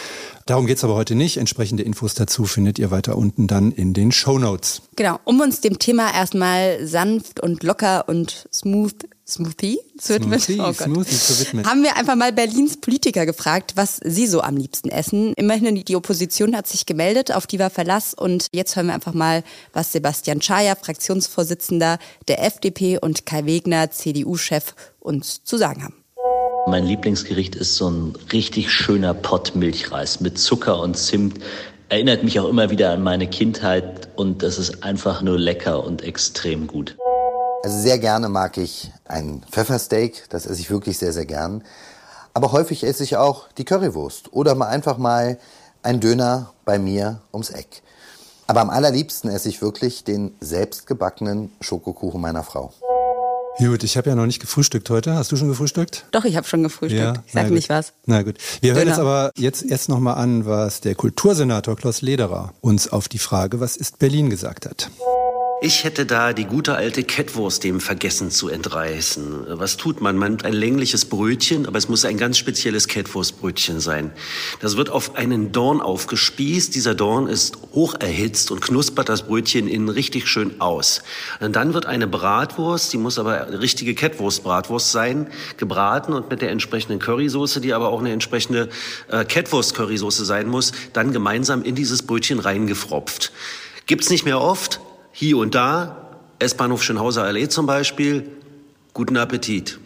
Darum 0.45 0.65
geht's 0.65 0.83
aber 0.83 0.95
heute 0.95 1.15
nicht. 1.15 1.37
Entsprechende 1.37 1.83
Infos 1.83 2.13
dazu 2.13 2.45
findet 2.45 2.77
ihr 2.77 2.91
weiter 2.91 3.17
unten 3.17 3.47
dann 3.47 3.71
in 3.71 3.93
den 3.93 4.11
Show 4.11 4.37
Notes. 4.37 4.81
Genau, 4.95 5.19
um 5.23 5.39
uns 5.39 5.61
dem 5.61 5.79
Thema 5.79 6.13
erstmal 6.13 6.85
sanft 6.85 7.39
und 7.39 7.63
locker 7.63 8.07
und 8.07 8.47
smooth 8.53 8.93
Smoothie 9.27 9.79
zu 9.97 10.15
widmen. 10.15 10.39
Smoothie, 10.39 10.61
oh 10.61 10.73
Smoothie 10.73 11.15
zu 11.15 11.39
widmen. 11.39 11.65
Haben 11.65 11.83
wir 11.83 11.95
einfach 11.95 12.15
mal 12.15 12.33
Berlins 12.33 12.77
Politiker 12.77 13.25
gefragt, 13.25 13.73
was 13.75 13.99
sie 14.03 14.27
so 14.27 14.41
am 14.41 14.57
liebsten 14.57 14.89
essen. 14.89 15.33
Immerhin 15.35 15.83
die 15.85 15.95
Opposition 15.95 16.55
hat 16.55 16.67
sich 16.67 16.85
gemeldet, 16.85 17.31
auf 17.31 17.47
die 17.47 17.59
war 17.59 17.69
Verlass. 17.69 18.13
Und 18.13 18.47
jetzt 18.51 18.75
hören 18.75 18.87
wir 18.87 18.93
einfach 18.93 19.13
mal, 19.13 19.43
was 19.71 19.93
Sebastian 19.93 20.41
Schaja, 20.41 20.75
Fraktionsvorsitzender 20.75 21.99
der 22.27 22.43
FDP 22.45 22.97
und 22.99 23.25
Kai 23.25 23.45
Wegner, 23.45 23.91
CDU-Chef, 23.91 24.75
uns 24.99 25.43
zu 25.43 25.57
sagen 25.57 25.83
haben. 25.83 25.95
Mein 26.67 26.85
Lieblingsgericht 26.85 27.55
ist 27.55 27.75
so 27.75 27.89
ein 27.89 28.13
richtig 28.31 28.71
schöner 28.71 29.13
Pott 29.13 29.55
Milchreis 29.55 30.21
mit 30.21 30.37
Zucker 30.37 30.79
und 30.79 30.97
Zimt. 30.97 31.39
Erinnert 31.89 32.23
mich 32.23 32.39
auch 32.39 32.47
immer 32.47 32.69
wieder 32.69 32.91
an 32.91 33.03
meine 33.03 33.27
Kindheit 33.27 34.09
und 34.15 34.43
das 34.43 34.57
ist 34.57 34.83
einfach 34.83 35.21
nur 35.21 35.37
lecker 35.37 35.83
und 35.83 36.01
extrem 36.01 36.67
gut. 36.67 36.95
Also 37.63 37.79
sehr 37.79 37.97
gerne 37.97 38.27
mag 38.27 38.57
ich 38.57 38.91
ein 39.05 39.41
Pfeffersteak, 39.49 40.25
das 40.27 40.45
esse 40.45 40.59
ich 40.59 40.69
wirklich 40.69 40.97
sehr, 40.97 41.13
sehr 41.13 41.25
gern. 41.25 41.63
Aber 42.33 42.51
häufig 42.51 42.83
esse 42.83 43.03
ich 43.05 43.15
auch 43.15 43.47
die 43.57 43.63
Currywurst 43.63 44.33
oder 44.33 44.53
mal 44.53 44.67
einfach 44.67 44.97
mal 44.97 45.37
ein 45.81 46.01
Döner 46.01 46.51
bei 46.65 46.77
mir 46.77 47.21
ums 47.31 47.51
Eck. 47.51 47.81
Aber 48.47 48.59
am 48.59 48.69
allerliebsten 48.69 49.29
esse 49.29 49.47
ich 49.47 49.61
wirklich 49.61 50.03
den 50.03 50.35
selbstgebackenen 50.41 51.53
Schokokuchen 51.61 52.19
meiner 52.19 52.43
Frau. 52.43 52.73
Gut, 53.59 53.83
ich 53.85 53.95
habe 53.95 54.09
ja 54.09 54.15
noch 54.15 54.25
nicht 54.25 54.41
gefrühstückt 54.41 54.89
heute. 54.89 55.15
Hast 55.15 55.31
du 55.31 55.37
schon 55.37 55.47
gefrühstückt? 55.47 56.05
Doch, 56.11 56.25
ich 56.25 56.35
habe 56.35 56.45
schon 56.45 56.63
gefrühstückt. 56.63 57.01
Ja, 57.01 57.23
ich 57.25 57.31
sag 57.31 57.49
nicht 57.49 57.69
was. 57.69 57.93
Na 58.05 58.23
gut. 58.23 58.39
Wir 58.59 58.73
hören 58.73 58.89
jetzt 58.89 58.99
aber 58.99 59.31
jetzt 59.37 59.63
erst 59.63 59.87
nochmal 59.87 60.15
an, 60.15 60.45
was 60.45 60.81
der 60.81 60.95
Kultursenator 60.95 61.77
Klaus 61.77 62.01
Lederer 62.01 62.53
uns 62.59 62.91
auf 62.91 63.07
die 63.07 63.19
Frage, 63.19 63.61
was 63.61 63.77
ist 63.77 63.99
Berlin 63.99 64.29
gesagt 64.29 64.65
hat. 64.65 64.89
Ich 65.65 65.85
hätte 65.85 66.05
da 66.05 66.33
die 66.33 66.43
gute 66.43 66.75
alte 66.75 67.05
Kettwurst 67.05 67.63
dem 67.63 67.79
Vergessen 67.79 68.31
zu 68.31 68.49
entreißen. 68.49 69.45
Was 69.47 69.77
tut 69.77 70.01
man? 70.01 70.17
Man 70.17 70.31
nimmt 70.31 70.43
ein 70.43 70.51
längliches 70.51 71.05
Brötchen, 71.05 71.67
aber 71.67 71.77
es 71.77 71.87
muss 71.87 72.03
ein 72.03 72.17
ganz 72.17 72.37
spezielles 72.37 72.89
Kettwurstbrötchen 72.89 73.79
sein. 73.79 74.11
Das 74.59 74.75
wird 74.75 74.89
auf 74.89 75.15
einen 75.15 75.53
Dorn 75.53 75.79
aufgespießt. 75.79 76.75
Dieser 76.75 76.95
Dorn 76.95 77.27
ist 77.27 77.55
hoch 77.71 77.95
erhitzt 77.97 78.51
und 78.51 78.59
knuspert 78.59 79.07
das 79.07 79.21
Brötchen 79.21 79.69
innen 79.69 79.87
richtig 79.87 80.27
schön 80.27 80.59
aus. 80.59 81.01
Und 81.39 81.55
dann 81.55 81.73
wird 81.73 81.85
eine 81.85 82.07
Bratwurst, 82.07 82.91
die 82.91 82.97
muss 82.97 83.17
aber 83.17 83.61
richtige 83.61 83.95
Kettwurst-Bratwurst 83.95 84.91
sein, 84.91 85.27
gebraten 85.55 86.11
und 86.11 86.29
mit 86.29 86.41
der 86.41 86.51
entsprechenden 86.51 86.99
Currysoße, 86.99 87.61
die 87.61 87.73
aber 87.73 87.87
auch 87.87 88.01
eine 88.01 88.11
entsprechende 88.11 88.67
äh, 89.07 89.23
Kettwurst-Currysoße 89.23 90.25
sein 90.25 90.49
muss, 90.49 90.73
dann 90.91 91.13
gemeinsam 91.13 91.63
in 91.63 91.73
dieses 91.73 92.03
Brötchen 92.03 92.39
reingefropft. 92.39 93.31
Gibt's 93.85 94.09
nicht 94.09 94.25
mehr 94.25 94.41
oft, 94.41 94.81
hier 95.13 95.37
und 95.37 95.55
da. 95.55 96.17
S-Bahnhof 96.39 96.83
Schönhauser 96.83 97.23
Allee 97.23 97.47
zum 97.47 97.67
Beispiel. 97.67 98.29
Guten 98.93 99.15
Appetit. 99.15 99.79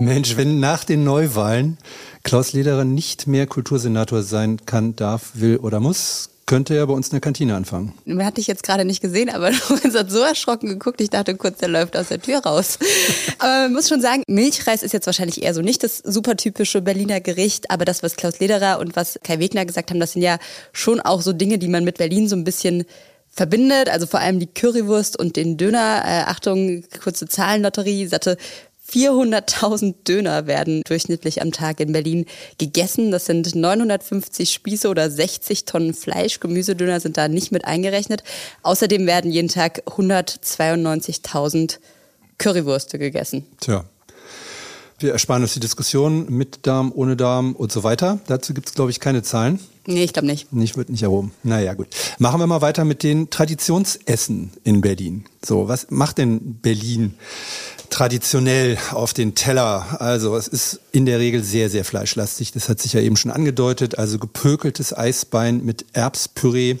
Mensch, 0.00 0.36
wenn 0.36 0.58
nach 0.58 0.84
den 0.84 1.04
Neuwahlen 1.04 1.78
Klaus 2.24 2.52
Lederer 2.52 2.84
nicht 2.84 3.26
mehr 3.26 3.46
Kultursenator 3.46 4.22
sein 4.22 4.64
kann, 4.64 4.96
darf, 4.96 5.32
will 5.34 5.58
oder 5.58 5.80
muss, 5.80 6.30
könnte 6.46 6.74
er 6.74 6.86
bei 6.86 6.94
uns 6.94 7.08
in 7.08 7.12
der 7.12 7.20
Kantine 7.20 7.54
anfangen. 7.54 7.94
Man 8.04 8.24
hatte 8.24 8.40
ich 8.40 8.46
jetzt 8.46 8.62
gerade 8.62 8.84
nicht 8.84 9.02
gesehen, 9.02 9.28
aber 9.28 9.50
du 9.50 9.56
hast 9.58 10.10
so 10.10 10.20
erschrocken 10.20 10.68
geguckt. 10.68 11.00
Ich 11.02 11.10
dachte 11.10 11.36
kurz, 11.36 11.58
der 11.58 11.68
läuft 11.68 11.96
aus 11.96 12.08
der 12.08 12.20
Tür 12.20 12.38
raus. 12.38 12.78
aber 13.38 13.50
man 13.64 13.74
muss 13.74 13.88
schon 13.88 14.00
sagen, 14.00 14.22
Milchreis 14.26 14.82
ist 14.82 14.92
jetzt 14.92 15.06
wahrscheinlich 15.06 15.42
eher 15.42 15.52
so 15.52 15.60
nicht 15.60 15.82
das 15.82 15.98
super 15.98 16.36
typische 16.36 16.80
Berliner 16.80 17.20
Gericht, 17.20 17.70
aber 17.70 17.84
das, 17.84 18.02
was 18.02 18.16
Klaus 18.16 18.40
Lederer 18.40 18.80
und 18.80 18.96
was 18.96 19.20
Kai 19.22 19.38
Wegner 19.38 19.66
gesagt 19.66 19.90
haben, 19.90 20.00
das 20.00 20.12
sind 20.12 20.22
ja 20.22 20.38
schon 20.72 21.00
auch 21.00 21.20
so 21.20 21.34
Dinge, 21.34 21.58
die 21.58 21.68
man 21.68 21.84
mit 21.84 21.98
Berlin 21.98 22.28
so 22.28 22.34
ein 22.34 22.44
bisschen 22.44 22.86
verbindet, 23.32 23.88
also 23.88 24.06
vor 24.06 24.20
allem 24.20 24.38
die 24.38 24.46
Currywurst 24.46 25.18
und 25.18 25.36
den 25.36 25.56
Döner. 25.56 26.02
Äh, 26.04 26.30
Achtung, 26.30 26.84
kurze 27.02 27.26
Zahlenlotterie, 27.26 28.06
satte 28.06 28.36
400.000 28.92 29.94
Döner 30.06 30.46
werden 30.46 30.82
durchschnittlich 30.84 31.40
am 31.40 31.50
Tag 31.50 31.80
in 31.80 31.92
Berlin 31.92 32.26
gegessen. 32.58 33.10
Das 33.10 33.24
sind 33.24 33.54
950 33.54 34.52
Spieße 34.52 34.88
oder 34.88 35.10
60 35.10 35.64
Tonnen 35.64 35.94
Fleisch. 35.94 36.40
Gemüsedöner 36.40 37.00
sind 37.00 37.16
da 37.16 37.28
nicht 37.28 37.52
mit 37.52 37.64
eingerechnet. 37.64 38.22
Außerdem 38.62 39.06
werden 39.06 39.30
jeden 39.30 39.48
Tag 39.48 39.82
192.000 39.86 41.78
Currywürste 42.36 42.98
gegessen. 42.98 43.46
Tja. 43.60 43.84
Wir 44.98 45.12
ersparen 45.12 45.42
uns 45.42 45.54
die 45.54 45.60
Diskussion 45.60 46.26
mit 46.28 46.66
Darm, 46.66 46.92
ohne 46.94 47.16
Darm 47.16 47.56
und 47.56 47.72
so 47.72 47.82
weiter. 47.82 48.20
Dazu 48.26 48.52
gibt 48.52 48.68
es, 48.68 48.74
glaube 48.74 48.90
ich, 48.90 49.00
keine 49.00 49.22
Zahlen. 49.22 49.58
Nee, 49.86 50.04
ich 50.04 50.12
glaube 50.12 50.26
nicht. 50.26 50.52
Nicht, 50.52 50.76
wird 50.76 50.90
nicht 50.90 51.02
erhoben. 51.02 51.32
Naja, 51.42 51.74
gut. 51.74 51.88
Machen 52.18 52.40
wir 52.40 52.46
mal 52.46 52.60
weiter 52.60 52.84
mit 52.84 53.02
den 53.02 53.30
Traditionsessen 53.30 54.52
in 54.62 54.80
Berlin. 54.80 55.24
So, 55.44 55.66
was 55.68 55.90
macht 55.90 56.18
denn 56.18 56.54
Berlin 56.62 57.14
traditionell 57.92 58.78
auf 58.92 59.12
den 59.12 59.34
Teller. 59.34 60.00
Also 60.00 60.34
es 60.34 60.48
ist 60.48 60.80
in 60.92 61.06
der 61.06 61.18
Regel 61.18 61.44
sehr, 61.44 61.68
sehr 61.68 61.84
fleischlastig. 61.84 62.52
Das 62.52 62.68
hat 62.68 62.80
sich 62.80 62.94
ja 62.94 63.00
eben 63.00 63.16
schon 63.16 63.30
angedeutet. 63.30 63.98
Also 63.98 64.18
gepökeltes 64.18 64.96
Eisbein 64.96 65.62
mit 65.64 65.84
Erbspüree, 65.92 66.76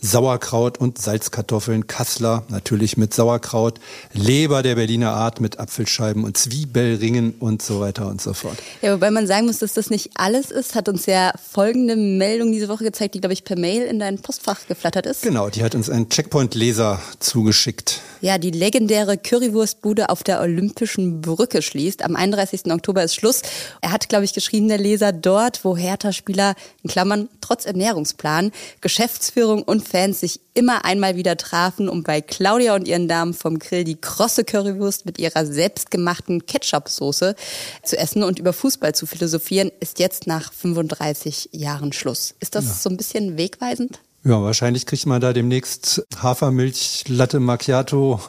Sauerkraut 0.00 0.78
und 0.78 0.98
Salzkartoffeln, 0.98 1.86
Kassler 1.86 2.44
natürlich 2.48 2.96
mit 2.96 3.14
Sauerkraut, 3.14 3.78
Leber 4.12 4.62
der 4.62 4.74
Berliner 4.74 5.12
Art 5.12 5.40
mit 5.40 5.60
Apfelscheiben 5.60 6.24
und 6.24 6.36
Zwiebelringen 6.36 7.34
und 7.38 7.62
so 7.62 7.80
weiter 7.80 8.08
und 8.08 8.20
so 8.20 8.34
fort. 8.34 8.58
Ja, 8.82 8.92
wobei 8.92 9.12
man 9.12 9.26
sagen 9.26 9.46
muss, 9.46 9.58
dass 9.58 9.74
das 9.74 9.88
nicht 9.88 10.10
alles 10.14 10.50
ist, 10.50 10.74
hat 10.74 10.88
uns 10.88 11.06
ja 11.06 11.32
folgende 11.52 11.96
Meldung 11.96 12.45
diese 12.52 12.68
Woche 12.68 12.84
gezeigt, 12.84 13.14
die, 13.14 13.20
glaube 13.20 13.32
ich, 13.32 13.44
per 13.44 13.58
Mail 13.58 13.82
in 13.82 13.98
dein 13.98 14.18
Postfach 14.18 14.66
geflattert 14.66 15.06
ist. 15.06 15.22
Genau, 15.22 15.48
die 15.48 15.62
hat 15.62 15.74
uns 15.74 15.90
ein 15.90 16.08
Checkpoint-Leser 16.08 17.00
zugeschickt. 17.18 18.00
Ja, 18.20 18.38
die 18.38 18.50
legendäre 18.50 19.18
Currywurstbude 19.18 20.08
auf 20.08 20.22
der 20.22 20.40
Olympischen 20.40 21.20
Brücke 21.20 21.62
schließt. 21.62 22.02
Am 22.02 22.16
31. 22.16 22.72
Oktober 22.72 23.04
ist 23.04 23.14
Schluss. 23.14 23.42
Er 23.80 23.92
hat, 23.92 24.08
glaube 24.08 24.24
ich, 24.24 24.32
geschrieben, 24.32 24.68
der 24.68 24.78
Leser, 24.78 25.12
dort, 25.12 25.64
wo 25.64 25.76
Hertha-Spieler, 25.76 26.54
in 26.82 26.90
Klammern, 26.90 27.28
trotz 27.40 27.66
Ernährungsplan, 27.66 28.52
Geschäftsführung 28.80 29.62
und 29.62 29.86
Fans 29.86 30.20
sich 30.20 30.40
immer 30.54 30.84
einmal 30.84 31.16
wieder 31.16 31.36
trafen, 31.36 31.88
um 31.88 32.02
bei 32.02 32.20
Claudia 32.20 32.74
und 32.74 32.88
ihren 32.88 33.08
Damen 33.08 33.34
vom 33.34 33.58
Grill 33.58 33.84
die 33.84 34.00
krosse 34.00 34.42
Currywurst 34.42 35.04
mit 35.04 35.18
ihrer 35.18 35.44
selbstgemachten 35.44 36.46
Ketchup-Soße 36.46 37.36
zu 37.82 37.98
essen 37.98 38.22
und 38.22 38.38
über 38.38 38.54
Fußball 38.54 38.94
zu 38.94 39.06
philosophieren, 39.06 39.70
ist 39.80 39.98
jetzt 39.98 40.26
nach 40.26 40.52
35 40.52 41.50
Jahren 41.52 41.92
Schluss. 41.92 42.34
Ist 42.40 42.54
das 42.54 42.66
ja. 42.66 42.72
so 42.72 42.90
ein 42.90 42.96
bisschen 42.96 43.36
wegweisend? 43.36 44.00
Ja, 44.24 44.42
wahrscheinlich 44.42 44.86
kriegt 44.86 45.06
man 45.06 45.20
da 45.20 45.32
demnächst 45.32 46.04
Hafermilch, 46.20 47.04
Latte 47.08 47.38
Macchiato 47.38 48.20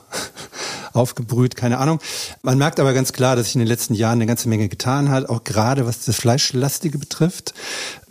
aufgebrüht, 0.98 1.56
keine 1.56 1.78
Ahnung. 1.78 2.00
Man 2.42 2.58
merkt 2.58 2.80
aber 2.80 2.94
ganz 2.94 3.14
klar, 3.14 3.36
dass 3.36 3.46
sich 3.46 3.56
in 3.56 3.60
den 3.60 3.68
letzten 3.68 3.94
Jahren 3.94 4.18
eine 4.18 4.26
ganze 4.26 4.50
Menge 4.50 4.68
getan 4.68 5.10
hat, 5.10 5.30
auch 5.30 5.44
gerade 5.44 5.86
was 5.86 6.06
das 6.06 6.16
Fleischlastige 6.16 6.98
betrifft. 6.98 7.54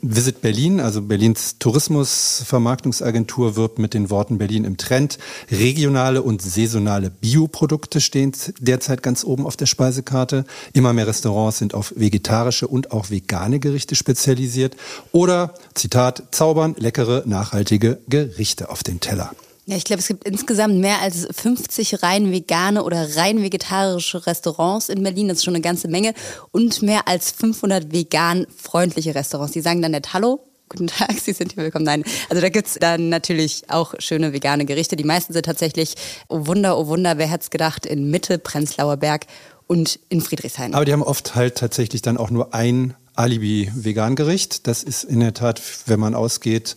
Visit 0.03 0.43
Berlin, 0.43 0.81
also 0.81 1.03
Berlins 1.03 1.59
Tourismusvermarktungsagentur, 1.59 3.57
wirbt 3.57 3.79
mit 3.79 3.95
den 3.95 4.11
Worten 4.11 4.39
Berlin 4.39 4.65
im 4.65 4.77
Trend. 4.77 5.19
Regionale 5.51 6.23
und 6.23 6.43
saisonale 6.43 7.11
Bioprodukte 7.11 8.01
stehen 8.01 8.33
derzeit 8.61 9.03
ganz 9.03 9.25
oben 9.25 9.47
auf 9.47 9.57
der 9.57 9.67
Speisekarte. 9.67 10.45
Immer 10.73 10.93
mehr 10.93 11.07
Restaurants 11.07 11.59
sind 11.59 11.75
auf 11.75 11.95
vegetarische 11.97 12.69
und 12.69 12.93
auch 12.93 13.11
vegane 13.11 13.59
Gerichte 13.59 13.95
spezialisiert. 13.95 14.77
Oder, 15.13 15.55
Zitat, 15.75 16.25
zaubern 16.31 16.77
leckere, 16.79 17.23
nachhaltige 17.27 17.99
Gerichte 18.09 18.69
auf 18.71 18.83
den 18.83 19.01
Teller. 19.01 19.33
Ja, 19.69 19.77
ich 19.77 19.83
glaube, 19.83 19.99
es 19.99 20.07
gibt 20.07 20.25
insgesamt 20.25 20.77
mehr 20.77 21.01
als 21.01 21.27
50 21.29 22.05
rein 22.05 22.31
vegane 22.31 22.85
oder 22.85 23.17
rein 23.17 23.43
vegetarische 23.43 24.25
Restaurants 24.25 24.89
in 24.89 25.03
Berlin. 25.03 25.27
Das 25.27 25.39
ist 25.39 25.45
schon 25.45 25.57
eine 25.57 25.61
ganze 25.61 25.89
Menge. 25.89 26.15
Und 26.53 26.83
mehr 26.83 27.09
als 27.09 27.33
500 27.33 27.93
vegan 27.93 28.47
freundliche 28.57 29.17
Restaurants. 29.17 29.55
Die 29.55 29.61
sagen 29.61 29.83
dann 29.83 29.91
nicht 29.91 30.13
Hallo, 30.13 30.41
Guten 30.69 30.87
Tag, 30.87 31.13
Sie 31.23 31.33
sind 31.33 31.55
hier 31.55 31.65
willkommen. 31.65 31.85
Nein, 31.85 32.05
also 32.29 32.41
da 32.41 32.49
gibt's 32.49 32.75
dann 32.81 33.09
natürlich 33.09 33.65
auch 33.69 33.95
schöne 33.99 34.33
vegane 34.33 34.67
Gerichte. 34.67 34.95
Die 34.95 35.05
meisten 35.05 35.33
sind 35.33 35.47
tatsächlich, 35.47 35.95
oh 36.29 36.47
Wunder, 36.47 36.79
oh 36.79 36.87
Wunder, 36.87 37.19
wer 37.19 37.27
hätte 37.27 37.43
es 37.43 37.51
gedacht, 37.51 37.87
in 37.87 38.09
Mitte, 38.11 38.39
Prenzlauer 38.39 38.97
Berg 38.97 39.27
und 39.67 39.99
in 40.09 40.21
Friedrichshain. 40.21 40.75
Aber 40.75 40.85
die 40.85 40.93
haben 40.93 41.03
oft 41.03 41.35
halt 41.35 41.57
tatsächlich 41.57 42.03
dann 42.03 42.19
auch 42.19 42.31
nur 42.31 42.55
ein 42.55 42.95
Alibi-Vegan-Gericht. 43.17 44.67
Das 44.67 44.83
ist 44.83 45.05
in 45.05 45.21
der 45.21 45.35
Tat, 45.35 45.61
wenn 45.87 45.99
man 45.99 46.15
ausgeht, 46.15 46.77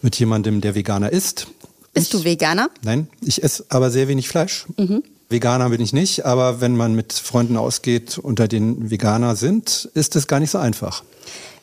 mit 0.00 0.18
jemandem, 0.18 0.60
der 0.60 0.74
Veganer 0.74 1.10
ist. 1.12 1.48
Bist 1.92 2.06
ich, 2.06 2.20
du 2.20 2.24
Veganer? 2.24 2.70
Nein, 2.82 3.08
ich 3.20 3.42
esse 3.42 3.64
aber 3.68 3.90
sehr 3.90 4.08
wenig 4.08 4.28
Fleisch. 4.28 4.66
Mhm. 4.76 5.02
Veganer 5.28 5.70
bin 5.70 5.80
ich 5.80 5.92
nicht, 5.92 6.26
aber 6.26 6.60
wenn 6.60 6.76
man 6.76 6.94
mit 6.94 7.12
Freunden 7.12 7.56
ausgeht, 7.56 8.18
unter 8.18 8.48
denen 8.48 8.90
Veganer 8.90 9.36
sind, 9.36 9.88
ist 9.94 10.16
es 10.16 10.26
gar 10.26 10.40
nicht 10.40 10.50
so 10.50 10.58
einfach. 10.58 11.04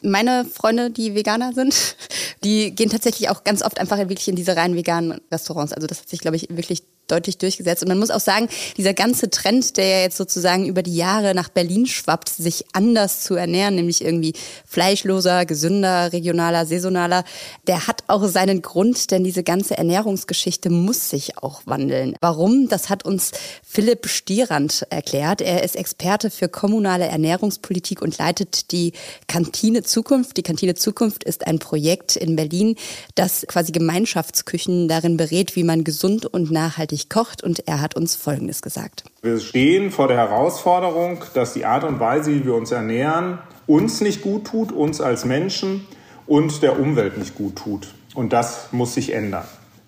Meine 0.02 0.46
Freunde, 0.46 0.90
die 0.90 1.16
Veganer 1.16 1.54
sind, 1.54 1.98
die 2.44 2.72
gehen 2.72 2.90
tatsächlich 2.90 3.30
auch 3.30 3.44
ganz 3.44 3.62
oft 3.62 3.80
einfach 3.80 3.98
wirklich 3.98 4.28
in 4.28 4.36
diese 4.36 4.56
rein 4.56 4.76
veganen 4.76 5.20
Restaurants. 5.32 5.74
Also 5.74 5.88
das 5.88 6.00
hat 6.00 6.10
sich, 6.10 6.20
glaube 6.20 6.38
ich, 6.38 6.48
wirklich 6.50 6.84
deutlich 7.08 7.38
durchgesetzt. 7.38 7.84
Und 7.84 7.90
man 7.90 8.00
muss 8.00 8.12
auch 8.12 8.20
sagen, 8.20 8.50
dieser 8.76 8.94
ganze 8.94 9.30
Trend, 9.30 9.78
der 9.78 9.88
ja 9.88 10.00
jetzt 10.02 10.18
sozusagen 10.18 10.68
über 10.68 10.84
die 10.84 10.96
Jahre 10.96 11.34
nach 11.34 11.50
Berlin 11.50 11.86
schwappt, 11.86 12.30
sich 12.30 12.66
anders 12.74 13.24
zu 13.24 13.36
ernähren, 13.36 13.76
nämlich 13.76 14.04
irgendwie 14.04 14.34
fleischloser, 14.66 15.46
gesünder, 15.46 16.12
regionaler, 16.14 16.66
saisonaler, 16.66 17.24
der 17.68 17.88
hat 17.88 18.04
auch 18.08 18.28
seinen 18.28 18.62
Grund, 18.62 19.12
denn 19.12 19.24
diese 19.24 19.44
ganze 19.44 19.78
Ernährungsgeschichte 19.78 20.70
muss 20.70 21.10
sich 21.10 21.38
auch 21.38 21.62
wandeln. 21.66 22.16
Warum? 22.22 22.68
Das 22.68 22.90
hat 22.90 23.06
uns 23.06 23.32
Philipp 23.64 24.08
Stierand 24.08 24.86
erklärt. 24.90 25.42
Er 25.42 25.64
ist 25.64 25.76
Experte 25.76 26.30
für 26.30 26.50
kommunale 26.50 27.06
Ernährungspolitik 27.06 28.02
und 28.02 28.18
leitet 28.18 28.72
die 28.72 28.94
Kantine 29.28 29.84
Zukunft. 29.84 30.38
Die 30.38 30.44
Kantine 30.44 30.76
Zukunft 30.76 31.24
ist 31.24 31.48
ein 31.48 31.60
Projekt 31.60 32.16
in 32.16 32.36
Berlin, 32.36 32.76
das 33.16 33.46
quasi 33.48 33.72
Gemeinschaftsküchen 33.72 34.88
darin 34.88 35.18
berät, 35.18 35.56
wie 35.56 35.64
man 35.64 35.84
gesund 35.84 36.26
und 36.26 36.52
nachhaltig 36.52 36.97
nachhaltig 36.98 37.10
kocht 37.10 37.44
und 37.44 37.68
er 37.68 37.82
hat 37.82 37.96
uns 37.96 38.16
Folgendes 38.16 38.62
gesagt. 38.62 39.04
Wir 39.22 39.40
stehen 39.40 39.92
vor 39.92 40.08
der 40.08 40.18
Herausforderung, 40.18 41.24
dass 41.34 41.54
die 41.54 41.66
Art 41.66 41.84
und 41.84 42.00
Weise, 42.00 42.32
wie 42.32 42.46
wir 42.46 42.56
uns 42.56 42.72
ernähren, 42.72 43.40
uns 43.66 44.02
nicht 44.02 44.22
gut 44.22 44.46
tut, 44.46 44.72
uns 44.72 45.02
als 45.02 45.26
Menschen 45.26 45.86
und 46.26 46.62
der 46.62 46.80
Umwelt 46.80 47.18
nicht 47.18 47.36
gut 47.36 47.58
tut. 47.58 47.94
Und 48.16 48.34
das 48.34 48.70
muss 48.72 48.94
sich 48.94 49.14
ändern. 49.14 49.46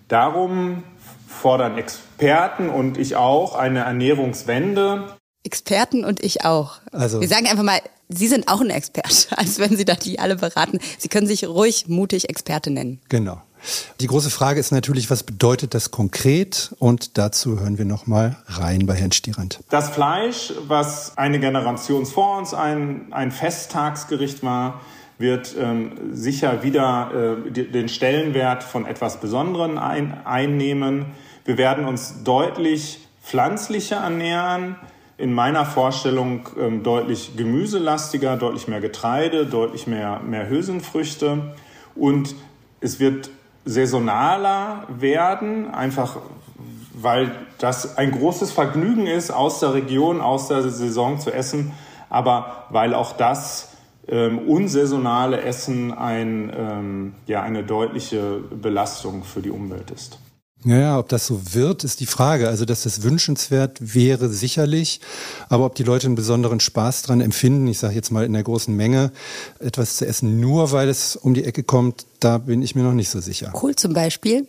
Darum 0.08 0.82
fordern 1.26 1.78
Experten 1.78 2.68
und 2.68 2.98
ich 2.98 3.16
auch 3.16 3.54
eine 3.54 3.80
Ernährungswende. 3.80 5.16
Experten 5.44 6.04
und 6.04 6.22
ich 6.22 6.44
auch. 6.44 6.80
Also 6.92 7.20
Wir 7.20 7.28
sagen 7.28 7.46
einfach 7.46 7.64
mal, 7.64 7.80
Sie 8.12 8.26
sind 8.26 8.48
auch 8.48 8.60
ein 8.60 8.70
Experte, 8.70 9.26
als 9.38 9.58
wenn 9.58 9.76
Sie 9.76 9.84
da 9.84 9.94
die 9.94 10.18
alle 10.18 10.36
beraten. 10.36 10.80
Sie 10.98 11.08
können 11.08 11.26
sich 11.26 11.46
ruhig 11.46 11.86
mutig 11.88 12.28
Experte 12.28 12.70
nennen. 12.70 13.00
Genau. 13.08 13.40
Die 14.00 14.06
große 14.06 14.30
Frage 14.30 14.60
ist 14.60 14.72
natürlich, 14.72 15.10
was 15.10 15.22
bedeutet 15.22 15.74
das 15.74 15.90
konkret? 15.90 16.74
Und 16.78 17.18
dazu 17.18 17.60
hören 17.60 17.78
wir 17.78 17.84
nochmal 17.84 18.36
rein 18.46 18.86
bei 18.86 18.94
Herrn 18.94 19.12
Stierand. 19.12 19.60
Das 19.70 19.90
Fleisch, 19.90 20.52
was 20.66 21.16
eine 21.18 21.40
Generation 21.40 22.06
vor 22.06 22.38
uns 22.38 22.54
ein, 22.54 23.12
ein 23.12 23.30
Festtagsgericht 23.30 24.42
war, 24.42 24.80
wird 25.18 25.54
ähm, 25.58 25.92
sicher 26.12 26.62
wieder 26.62 27.42
äh, 27.46 27.50
den 27.50 27.88
Stellenwert 27.88 28.64
von 28.64 28.86
etwas 28.86 29.20
Besonderem 29.20 29.76
ein, 29.76 30.24
einnehmen. 30.24 31.06
Wir 31.44 31.58
werden 31.58 31.84
uns 31.84 32.22
deutlich 32.24 33.06
pflanzlicher 33.22 33.96
ernähren. 33.96 34.76
In 35.18 35.34
meiner 35.34 35.66
Vorstellung 35.66 36.48
ähm, 36.58 36.82
deutlich 36.82 37.36
gemüselastiger, 37.36 38.38
deutlich 38.38 38.66
mehr 38.68 38.80
Getreide, 38.80 39.44
deutlich 39.44 39.86
mehr, 39.86 40.20
mehr 40.20 40.48
Hülsenfrüchte. 40.48 41.54
Und 41.94 42.34
es 42.80 42.98
wird 42.98 43.30
saisonaler 43.70 44.84
werden, 44.88 45.72
einfach 45.72 46.16
weil 46.92 47.30
das 47.58 47.96
ein 47.96 48.10
großes 48.10 48.52
Vergnügen 48.52 49.06
ist, 49.06 49.30
aus 49.30 49.60
der 49.60 49.74
Region, 49.74 50.20
aus 50.20 50.48
der 50.48 50.62
Saison 50.62 51.18
zu 51.18 51.32
essen, 51.32 51.72
aber 52.10 52.66
weil 52.70 52.94
auch 52.94 53.12
das 53.12 53.70
ähm, 54.08 54.38
unsaisonale 54.40 55.40
Essen 55.40 55.96
ein, 55.96 56.52
ähm, 56.54 57.14
ja, 57.26 57.42
eine 57.42 57.62
deutliche 57.62 58.38
Belastung 58.50 59.24
für 59.24 59.40
die 59.40 59.50
Umwelt 59.50 59.90
ist. 59.90 60.18
Ja, 60.64 60.78
ja, 60.78 60.98
ob 60.98 61.08
das 61.08 61.26
so 61.26 61.40
wird, 61.54 61.84
ist 61.84 62.00
die 62.00 62.06
Frage. 62.06 62.48
Also, 62.48 62.66
dass 62.66 62.82
das 62.82 63.02
wünschenswert 63.02 63.94
wäre, 63.94 64.28
sicherlich. 64.28 65.00
Aber 65.48 65.64
ob 65.64 65.74
die 65.74 65.84
Leute 65.84 66.06
einen 66.06 66.16
besonderen 66.16 66.60
Spaß 66.60 67.02
dran 67.02 67.22
empfinden, 67.22 67.66
ich 67.66 67.78
sage 67.78 67.94
jetzt 67.94 68.10
mal 68.10 68.26
in 68.26 68.34
der 68.34 68.42
großen 68.42 68.74
Menge, 68.74 69.10
etwas 69.58 69.96
zu 69.96 70.06
essen, 70.06 70.38
nur 70.38 70.70
weil 70.72 70.90
es 70.90 71.16
um 71.16 71.32
die 71.32 71.44
Ecke 71.44 71.62
kommt, 71.62 72.04
da 72.20 72.36
bin 72.36 72.60
ich 72.60 72.74
mir 72.74 72.82
noch 72.82 72.92
nicht 72.92 73.08
so 73.08 73.20
sicher. 73.20 73.50
Kohl 73.52 73.74
zum 73.74 73.94
Beispiel. 73.94 74.46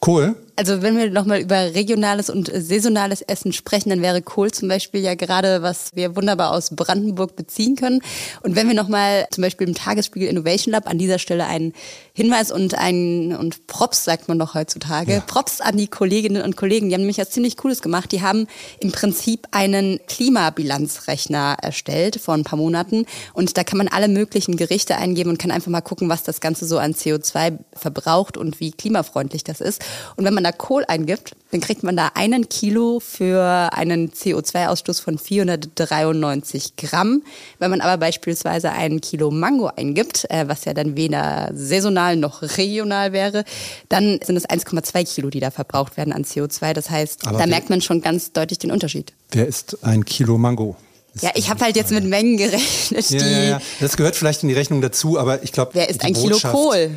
Kohl? 0.00 0.36
Also 0.58 0.82
wenn 0.82 0.98
wir 0.98 1.08
nochmal 1.08 1.40
über 1.40 1.72
regionales 1.74 2.28
und 2.30 2.50
saisonales 2.52 3.22
Essen 3.22 3.52
sprechen, 3.52 3.90
dann 3.90 4.02
wäre 4.02 4.22
Kohl 4.22 4.50
zum 4.50 4.68
Beispiel 4.68 5.00
ja 5.00 5.14
gerade, 5.14 5.62
was 5.62 5.94
wir 5.94 6.16
wunderbar 6.16 6.50
aus 6.50 6.74
Brandenburg 6.74 7.36
beziehen 7.36 7.76
können. 7.76 8.00
Und 8.42 8.56
wenn 8.56 8.66
wir 8.66 8.74
nochmal 8.74 9.28
zum 9.30 9.42
Beispiel 9.42 9.68
im 9.68 9.76
Tagesspiegel 9.76 10.28
Innovation 10.28 10.72
Lab 10.72 10.88
an 10.88 10.98
dieser 10.98 11.20
Stelle 11.20 11.46
einen 11.46 11.74
Hinweis 12.12 12.50
und 12.50 12.76
einen 12.76 13.36
und 13.36 13.68
Props 13.68 14.02
sagt 14.02 14.26
man 14.26 14.36
noch 14.36 14.54
heutzutage, 14.54 15.12
ja. 15.12 15.20
Props 15.20 15.60
an 15.60 15.76
die 15.76 15.86
Kolleginnen 15.86 16.42
und 16.42 16.56
Kollegen, 16.56 16.88
die 16.88 16.94
haben 16.96 17.02
nämlich 17.02 17.18
was 17.18 17.30
ziemlich 17.30 17.56
Cooles 17.56 17.80
gemacht. 17.80 18.10
Die 18.10 18.22
haben 18.22 18.48
im 18.80 18.90
Prinzip 18.90 19.46
einen 19.52 20.00
Klimabilanzrechner 20.08 21.58
erstellt 21.62 22.16
vor 22.20 22.34
ein 22.34 22.42
paar 22.42 22.58
Monaten 22.58 23.06
und 23.32 23.56
da 23.56 23.62
kann 23.62 23.78
man 23.78 23.86
alle 23.86 24.08
möglichen 24.08 24.56
Gerichte 24.56 24.96
eingeben 24.96 25.30
und 25.30 25.38
kann 25.38 25.52
einfach 25.52 25.70
mal 25.70 25.82
gucken, 25.82 26.08
was 26.08 26.24
das 26.24 26.40
Ganze 26.40 26.66
so 26.66 26.78
an 26.78 26.94
CO2 26.94 27.58
verbraucht 27.74 28.36
und 28.36 28.58
wie 28.58 28.72
klimafreundlich 28.72 29.44
das 29.44 29.60
ist. 29.60 29.84
Und 30.16 30.24
wenn 30.24 30.34
man 30.34 30.44
da 30.44 30.52
Kohl 30.52 30.84
eingibt, 30.86 31.34
dann 31.50 31.60
kriegt 31.60 31.82
man 31.82 31.96
da 31.96 32.10
einen 32.14 32.48
Kilo 32.48 33.00
für 33.00 33.70
einen 33.72 34.10
CO2-Ausstoß 34.10 35.00
von 35.02 35.18
493 35.18 36.76
Gramm. 36.76 37.22
Wenn 37.58 37.70
man 37.70 37.80
aber 37.80 37.96
beispielsweise 37.96 38.70
einen 38.72 39.00
Kilo 39.00 39.30
Mango 39.30 39.70
eingibt, 39.74 40.26
äh, 40.30 40.48
was 40.48 40.64
ja 40.64 40.74
dann 40.74 40.96
weder 40.96 41.50
saisonal 41.54 42.16
noch 42.16 42.42
regional 42.42 43.12
wäre, 43.12 43.44
dann 43.88 44.20
sind 44.22 44.36
es 44.36 44.48
1,2 44.48 45.04
Kilo, 45.14 45.30
die 45.30 45.40
da 45.40 45.50
verbraucht 45.50 45.96
werden 45.96 46.12
an 46.12 46.24
CO2. 46.24 46.74
Das 46.74 46.90
heißt, 46.90 47.26
aber 47.26 47.38
da 47.38 47.46
merkt 47.46 47.70
man 47.70 47.80
schon 47.80 48.00
ganz 48.02 48.32
deutlich 48.32 48.58
den 48.58 48.70
Unterschied. 48.70 49.12
Wer 49.30 49.46
ist 49.46 49.78
ein 49.82 50.04
Kilo 50.04 50.38
Mango? 50.38 50.76
Ja, 51.20 51.30
ich 51.34 51.50
habe 51.50 51.64
halt 51.64 51.76
jetzt 51.76 51.90
mit 51.90 52.04
Mengen 52.04 52.36
gerechnet. 52.36 53.10
Ja, 53.10 53.26
ja, 53.26 53.42
ja, 53.42 53.60
Das 53.80 53.96
gehört 53.96 54.14
vielleicht 54.16 54.42
in 54.42 54.48
die 54.48 54.54
Rechnung 54.54 54.80
dazu, 54.80 55.18
aber 55.18 55.42
ich 55.42 55.52
glaube. 55.52 55.72
Wer 55.74 55.88
ist 55.88 56.04
ein 56.04 56.12
Kilo 56.12 56.38
Kohl? 56.38 56.90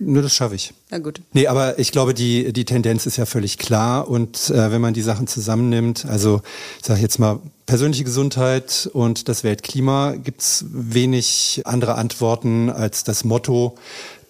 Nur 0.00 0.22
das 0.22 0.32
schaffe 0.34 0.54
ich. 0.54 0.72
Na 0.90 0.98
gut. 0.98 1.20
Nee, 1.32 1.48
aber 1.48 1.78
ich 1.78 1.90
glaube, 1.90 2.14
die, 2.14 2.52
die 2.52 2.64
Tendenz 2.64 3.04
ist 3.06 3.16
ja 3.16 3.26
völlig 3.26 3.58
klar. 3.58 4.08
Und 4.08 4.50
äh, 4.50 4.70
wenn 4.70 4.80
man 4.80 4.94
die 4.94 5.02
Sachen 5.02 5.26
zusammennimmt, 5.26 6.06
also 6.06 6.40
ich 6.78 6.86
sage 6.86 7.00
jetzt 7.00 7.18
mal 7.18 7.40
persönliche 7.66 8.04
Gesundheit 8.04 8.88
und 8.92 9.28
das 9.28 9.42
Weltklima, 9.42 10.14
gibt's 10.16 10.64
wenig 10.70 11.62
andere 11.64 11.96
Antworten 11.96 12.70
als 12.70 13.02
das 13.02 13.24
Motto 13.24 13.74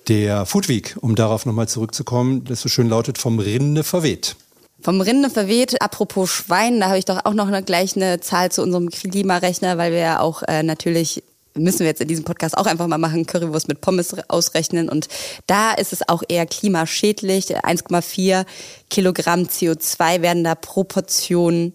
der 0.08 0.46
Food 0.46 0.68
Week, 0.68 0.96
um 1.00 1.14
darauf 1.14 1.44
nochmal 1.44 1.68
zurückzukommen, 1.68 2.44
das 2.44 2.62
so 2.62 2.68
schön 2.68 2.88
lautet, 2.88 3.18
vom 3.18 3.38
Rinde 3.38 3.84
verweht. 3.84 4.36
Vom 4.80 5.00
Rinde 5.00 5.28
verweht, 5.28 5.82
apropos 5.82 6.30
Schwein, 6.30 6.80
da 6.80 6.86
habe 6.86 6.98
ich 6.98 7.04
doch 7.04 7.24
auch 7.24 7.34
noch 7.34 7.48
eine, 7.48 7.62
gleich 7.62 7.96
eine 7.96 8.20
Zahl 8.20 8.50
zu 8.50 8.62
unserem 8.62 8.90
Klimarechner, 8.90 9.76
weil 9.76 9.92
wir 9.92 9.98
ja 9.98 10.20
auch 10.20 10.42
äh, 10.44 10.62
natürlich 10.62 11.24
müssen 11.54 11.80
wir 11.80 11.86
jetzt 11.86 12.00
in 12.00 12.08
diesem 12.08 12.24
Podcast 12.24 12.56
auch 12.56 12.66
einfach 12.66 12.86
mal 12.86 12.98
machen, 12.98 13.26
Currywurst 13.26 13.68
mit 13.68 13.80
Pommes 13.80 14.14
ausrechnen. 14.28 14.88
Und 14.88 15.08
da 15.46 15.72
ist 15.72 15.92
es 15.92 16.08
auch 16.08 16.22
eher 16.28 16.46
klimaschädlich. 16.46 17.56
1,4 17.56 18.44
Kilogramm 18.90 19.42
CO2 19.42 20.22
werden 20.22 20.44
da 20.44 20.54
pro 20.54 20.84
Portion 20.84 21.72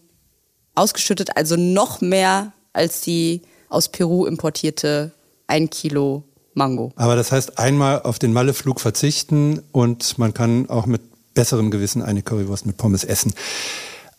ausgeschüttet, 0.75 1.37
also 1.37 1.55
noch 1.55 2.01
mehr 2.01 2.53
als 2.73 3.01
die 3.01 3.41
aus 3.69 3.89
Peru 3.89 4.25
importierte 4.25 5.11
1 5.47 5.69
Kilo 5.69 6.23
Mango. 6.53 6.91
Aber 6.95 7.15
das 7.15 7.31
heißt, 7.31 7.59
einmal 7.59 8.01
auf 8.01 8.19
den 8.19 8.33
Malleflug 8.33 8.79
verzichten 8.79 9.61
und 9.71 10.17
man 10.17 10.33
kann 10.33 10.69
auch 10.69 10.85
mit 10.85 11.01
besserem 11.33 11.71
Gewissen 11.71 12.01
eine 12.01 12.21
Currywurst 12.21 12.65
mit 12.65 12.77
Pommes 12.77 13.03
essen. 13.03 13.33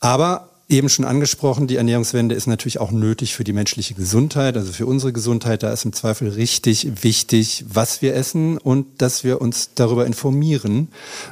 Aber 0.00 0.50
eben 0.68 0.88
schon 0.88 1.04
angesprochen, 1.04 1.66
die 1.66 1.76
Ernährungswende 1.76 2.34
ist 2.34 2.46
natürlich 2.46 2.80
auch 2.80 2.90
nötig 2.90 3.34
für 3.34 3.44
die 3.44 3.52
menschliche 3.52 3.94
Gesundheit, 3.94 4.56
also 4.56 4.72
für 4.72 4.86
unsere 4.86 5.12
Gesundheit. 5.12 5.62
Da 5.62 5.72
ist 5.72 5.84
im 5.84 5.92
Zweifel 5.92 6.28
richtig 6.28 7.02
wichtig, 7.02 7.64
was 7.68 8.02
wir 8.02 8.14
essen 8.14 8.58
und 8.58 8.86
dass 9.02 9.24
wir 9.24 9.40
uns 9.40 9.70
darüber 9.74 10.06
informieren, 10.06 10.88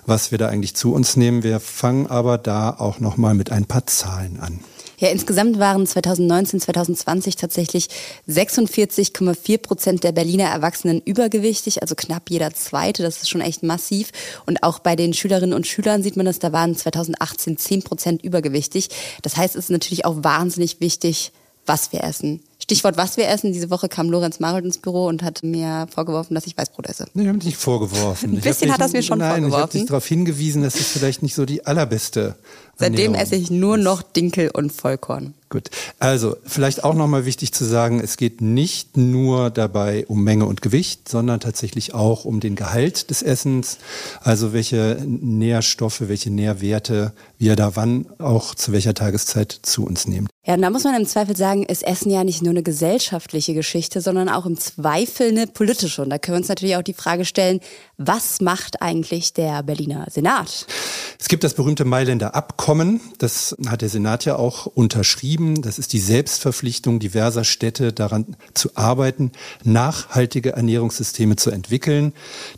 was 0.06 0.30
wir 0.30 0.38
da 0.38 0.48
eigentlich 0.48 0.74
zu 0.74 0.92
uns 0.92 1.16
nehmen. 1.16 1.42
Wir 1.42 1.60
fangen 1.60 2.06
aber 2.06 2.38
da 2.38 2.70
auch 2.70 3.00
nochmal 3.00 3.34
mit 3.34 3.50
ein 3.50 3.66
paar 3.66 3.86
Zahlen 3.86 4.38
an. 4.40 4.60
Ja, 5.02 5.08
insgesamt 5.08 5.58
waren 5.58 5.84
2019, 5.84 6.60
2020 6.60 7.34
tatsächlich 7.34 7.88
46,4 8.28 9.58
Prozent 9.58 10.04
der 10.04 10.12
Berliner 10.12 10.44
Erwachsenen 10.44 11.02
übergewichtig, 11.04 11.82
also 11.82 11.96
knapp 11.96 12.30
jeder 12.30 12.54
zweite. 12.54 13.02
Das 13.02 13.16
ist 13.16 13.28
schon 13.28 13.40
echt 13.40 13.64
massiv. 13.64 14.12
Und 14.46 14.62
auch 14.62 14.78
bei 14.78 14.94
den 14.94 15.12
Schülerinnen 15.12 15.54
und 15.54 15.66
Schülern 15.66 16.04
sieht 16.04 16.16
man 16.16 16.24
das, 16.24 16.38
da 16.38 16.52
waren 16.52 16.76
2018 16.76 17.58
10 17.58 17.82
Prozent 17.82 18.22
übergewichtig. 18.22 18.90
Das 19.22 19.36
heißt, 19.36 19.56
es 19.56 19.64
ist 19.64 19.70
natürlich 19.70 20.04
auch 20.04 20.22
wahnsinnig 20.22 20.80
wichtig, 20.80 21.32
was 21.66 21.92
wir 21.92 22.04
essen. 22.04 22.38
Stichwort, 22.62 22.96
was 22.96 23.16
wir 23.16 23.28
essen. 23.28 23.52
Diese 23.52 23.70
Woche 23.70 23.88
kam 23.88 24.08
Lorenz 24.08 24.38
Marold 24.38 24.64
ins 24.64 24.78
Büro 24.78 25.06
und 25.06 25.24
hat 25.24 25.42
mir 25.42 25.88
vorgeworfen, 25.92 26.34
dass 26.34 26.46
ich 26.46 26.56
Weißbrot 26.56 26.86
esse. 26.86 27.06
Nee, 27.12 27.24
ich 27.24 27.28
habe 27.28 27.38
nicht 27.38 27.56
vorgeworfen. 27.56 28.36
Ein 28.36 28.40
bisschen 28.40 28.72
hat 28.72 28.80
das 28.80 28.92
mir 28.92 29.02
schon 29.02 29.18
nein, 29.18 29.42
vorgeworfen. 29.42 29.58
Ich 29.58 29.62
habe 29.62 29.78
dich 29.78 29.86
darauf 29.86 30.06
hingewiesen, 30.06 30.62
dass 30.62 30.76
es 30.76 30.86
vielleicht 30.86 31.22
nicht 31.24 31.34
so 31.34 31.44
die 31.44 31.66
allerbeste 31.66 32.36
Seitdem 32.82 33.14
esse 33.14 33.36
ich 33.36 33.50
nur 33.50 33.76
noch 33.76 34.02
Dinkel 34.02 34.50
und 34.50 34.72
Vollkorn. 34.72 35.34
Gut. 35.52 35.68
Also, 35.98 36.36
vielleicht 36.46 36.82
auch 36.82 36.94
nochmal 36.94 37.26
wichtig 37.26 37.52
zu 37.52 37.66
sagen, 37.66 38.00
es 38.00 38.16
geht 38.16 38.40
nicht 38.40 38.96
nur 38.96 39.50
dabei 39.50 40.06
um 40.08 40.24
Menge 40.24 40.46
und 40.46 40.62
Gewicht, 40.62 41.10
sondern 41.10 41.40
tatsächlich 41.40 41.92
auch 41.92 42.24
um 42.24 42.40
den 42.40 42.56
Gehalt 42.56 43.10
des 43.10 43.20
Essens. 43.20 43.76
Also, 44.22 44.54
welche 44.54 44.96
Nährstoffe, 45.06 46.08
welche 46.08 46.30
Nährwerte 46.30 47.12
wir 47.38 47.54
da 47.54 47.76
wann 47.76 48.06
auch 48.18 48.54
zu 48.54 48.72
welcher 48.72 48.94
Tageszeit 48.94 49.52
zu 49.60 49.84
uns 49.84 50.06
nehmen. 50.06 50.28
Ja, 50.46 50.54
und 50.54 50.62
da 50.62 50.70
muss 50.70 50.84
man 50.84 50.94
im 50.94 51.06
Zweifel 51.06 51.36
sagen, 51.36 51.64
ist 51.64 51.84
Essen 51.84 52.10
ja 52.10 52.24
nicht 52.24 52.42
nur 52.42 52.50
eine 52.50 52.62
gesellschaftliche 52.62 53.52
Geschichte, 53.52 54.00
sondern 54.00 54.28
auch 54.28 54.46
im 54.46 54.58
Zweifel 54.58 55.28
eine 55.28 55.46
politische. 55.46 56.02
Und 56.02 56.10
da 56.10 56.18
können 56.18 56.36
wir 56.36 56.40
uns 56.40 56.48
natürlich 56.48 56.76
auch 56.76 56.82
die 56.82 56.94
Frage 56.94 57.24
stellen, 57.24 57.60
was 57.96 58.40
macht 58.40 58.80
eigentlich 58.80 59.34
der 59.34 59.62
Berliner 59.62 60.06
Senat? 60.10 60.66
Es 61.20 61.28
gibt 61.28 61.44
das 61.44 61.54
berühmte 61.54 61.84
Mailänder 61.84 62.34
Abkommen. 62.34 62.71
Das 63.18 63.56
hat 63.66 63.82
der 63.82 63.88
Senat 63.88 64.24
ja 64.24 64.36
auch 64.36 64.66
unterschrieben. 64.66 65.62
Das 65.62 65.78
ist 65.78 65.92
die 65.92 65.98
Selbstverpflichtung 65.98 67.00
diverser 67.00 67.44
Städte 67.44 67.92
daran 67.92 68.36
zu 68.54 68.70
arbeiten, 68.74 69.32
nachhaltige 69.62 70.52
Ernährungssysteme 70.52 71.36
zu 71.36 71.50
entwickeln, 71.50 72.12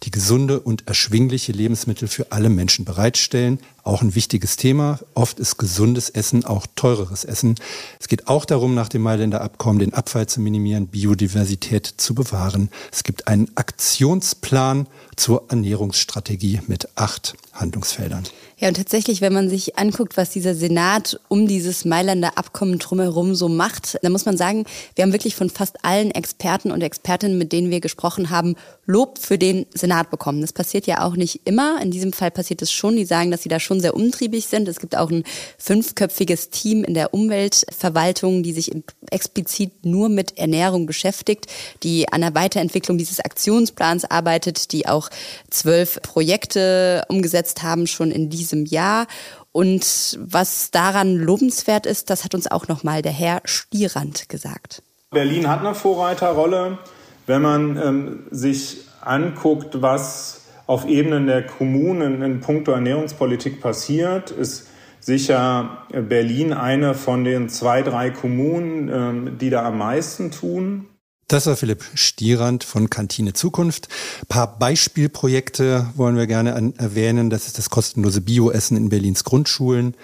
die 0.05 0.11
gesunde 0.11 0.61
und 0.61 0.87
erschwingliche 0.87 1.53
Lebensmittel 1.53 2.09
für 2.09 2.31
alle 2.31 2.48
Menschen 2.48 2.85
bereitstellen, 2.85 3.59
auch 3.84 4.02
ein 4.02 4.14
wichtiges 4.14 4.56
Thema. 4.56 4.98
Oft 5.14 5.38
ist 5.38 5.58
gesundes 5.58 6.08
Essen 6.10 6.44
auch 6.44 6.66
teureres 6.74 7.24
Essen. 7.24 7.54
Es 8.00 8.08
geht 8.08 8.28
auch 8.28 8.44
darum, 8.44 8.74
nach 8.74 8.88
dem 8.88 9.02
Mailänder 9.02 9.42
Abkommen 9.42 9.78
den 9.78 9.94
Abfall 9.94 10.26
zu 10.26 10.40
minimieren, 10.40 10.88
Biodiversität 10.88 11.86
zu 11.86 12.14
bewahren. 12.14 12.70
Es 12.90 13.04
gibt 13.04 13.28
einen 13.28 13.50
Aktionsplan 13.56 14.86
zur 15.16 15.44
Ernährungsstrategie 15.48 16.62
mit 16.66 16.88
acht 16.96 17.34
Handlungsfeldern. 17.52 18.24
Ja, 18.56 18.68
und 18.68 18.76
tatsächlich, 18.76 19.20
wenn 19.20 19.32
man 19.32 19.50
sich 19.50 19.76
anguckt, 19.76 20.16
was 20.16 20.30
dieser 20.30 20.54
Senat 20.54 21.20
um 21.28 21.46
dieses 21.46 21.84
Mailänder 21.84 22.38
Abkommen 22.38 22.78
drumherum 22.78 23.34
so 23.34 23.48
macht, 23.48 23.98
dann 24.02 24.12
muss 24.12 24.26
man 24.26 24.36
sagen, 24.36 24.64
wir 24.94 25.04
haben 25.04 25.12
wirklich 25.12 25.34
von 25.34 25.50
fast 25.50 25.84
allen 25.84 26.10
Experten 26.12 26.70
und 26.70 26.80
Expertinnen, 26.80 27.36
mit 27.36 27.52
denen 27.52 27.70
wir 27.70 27.80
gesprochen 27.80 28.30
haben, 28.30 28.54
Lob 28.86 29.18
für 29.18 29.38
den 29.38 29.66
Senat 29.74 30.10
bekommen. 30.10 30.40
Das 30.40 30.52
passiert 30.52 30.86
ja 30.86 31.04
auch 31.04 31.16
nicht 31.16 31.42
immer. 31.44 31.80
In 31.82 31.90
diesem 31.90 32.12
Fall 32.12 32.30
passiert 32.30 32.62
es 32.62 32.70
schon. 32.72 32.96
Die 32.96 33.04
sagen, 33.04 33.30
dass 33.30 33.42
sie 33.42 33.48
da 33.48 33.60
schon 33.60 33.80
sehr 33.80 33.94
umtriebig 33.94 34.46
sind. 34.46 34.68
Es 34.68 34.80
gibt 34.80 34.96
auch 34.96 35.10
ein 35.10 35.24
fünfköpfiges 35.58 36.50
Team 36.50 36.84
in 36.84 36.94
der 36.94 37.14
Umweltverwaltung, 37.14 38.42
die 38.42 38.52
sich 38.52 38.72
explizit 39.10 39.84
nur 39.84 40.08
mit 40.08 40.36
Ernährung 40.38 40.86
beschäftigt, 40.86 41.46
die 41.82 42.12
an 42.12 42.20
der 42.20 42.34
Weiterentwicklung 42.34 42.98
dieses 42.98 43.20
Aktionsplans 43.20 44.04
arbeitet, 44.04 44.72
die 44.72 44.86
auch 44.86 45.08
zwölf 45.50 46.00
Projekte 46.02 47.04
umgesetzt 47.08 47.62
haben, 47.62 47.86
schon 47.86 48.10
in 48.10 48.30
diesem 48.30 48.66
Jahr. 48.66 49.06
Und 49.52 50.18
was 50.20 50.72
daran 50.72 51.16
lobenswert 51.16 51.86
ist, 51.86 52.10
das 52.10 52.24
hat 52.24 52.34
uns 52.34 52.50
auch 52.50 52.66
nochmal 52.66 53.02
der 53.02 53.12
Herr 53.12 53.40
Stierand 53.44 54.28
gesagt. 54.28 54.82
Berlin 55.10 55.48
hat 55.48 55.60
eine 55.60 55.74
Vorreiterrolle. 55.74 56.78
Wenn 57.26 57.42
man 57.42 57.76
ähm, 57.76 58.18
sich 58.30 58.84
anguckt, 59.00 59.82
was 59.82 60.42
auf 60.66 60.87
Ebenen 60.87 61.26
der 61.26 61.44
Kommunen 61.44 62.22
in 62.22 62.40
puncto 62.40 62.72
Ernährungspolitik 62.72 63.60
passiert, 63.60 64.30
ist 64.30 64.68
sicher 65.00 65.87
Berlin 65.90 66.52
eine 66.52 66.94
von 66.94 67.24
den 67.24 67.48
zwei, 67.48 67.82
drei 67.82 68.10
Kommunen, 68.10 68.88
ähm, 68.88 69.38
die 69.38 69.50
da 69.50 69.64
am 69.66 69.78
meisten 69.78 70.30
tun. 70.30 70.87
Das 71.28 71.46
war 71.46 71.56
Philipp 71.56 71.82
Stierand 71.94 72.64
von 72.64 72.90
Kantine 72.90 73.32
Zukunft. 73.32 73.88
Ein 74.22 74.26
paar 74.28 74.58
Beispielprojekte 74.58 75.87
wollen 75.96 76.16
wir 76.16 76.26
gerne 76.26 76.74
erwähnen. 76.76 77.30
Das 77.30 77.46
ist 77.46 77.56
das 77.56 77.70
kostenlose 77.70 78.20
Bioessen 78.20 78.76
in 78.76 78.90
Berlins 78.90 79.24
Grundschulen. 79.24 79.96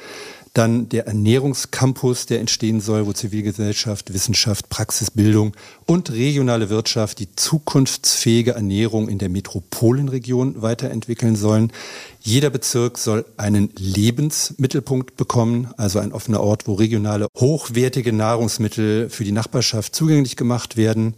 Dann 0.53 0.89
der 0.89 1.07
Ernährungscampus, 1.07 2.27
der 2.27 2.41
entstehen 2.41 2.81
soll, 2.81 3.07
wo 3.07 3.13
Zivilgesellschaft, 3.13 4.13
Wissenschaft, 4.13 4.69
Praxisbildung 4.69 5.53
und 5.87 6.11
regionale 6.11 6.71
Wirtschaft 6.71 7.21
die 7.21 7.35
zukunftsfähige 7.37 8.53
Ernährung 8.53 9.09
in 9.09 9.19
der 9.19 9.29
Metropolenregion 9.29 10.61
weiterentwickeln 10.61 11.37
sollen. 11.37 11.73
Jeder 12.21 12.51
Bezirk 12.51 12.99
soll 12.99 13.25
einen 13.37 13.71
Lebensmittelpunkt 13.77 15.17
bekommen, 15.17 15.69
also 15.77 16.01
ein 16.01 16.13
offener 16.13 16.41
Ort, 16.41 16.67
wo 16.67 16.75
regionale, 16.75 17.29
hochwertige 17.39 18.13
Nahrungsmittel 18.13 19.09
für 19.09 19.25
die 19.25 19.33
Nachbarschaft 19.33 19.95
zugänglich 19.95 20.37
gemacht 20.37 20.77
werden. 20.77 21.15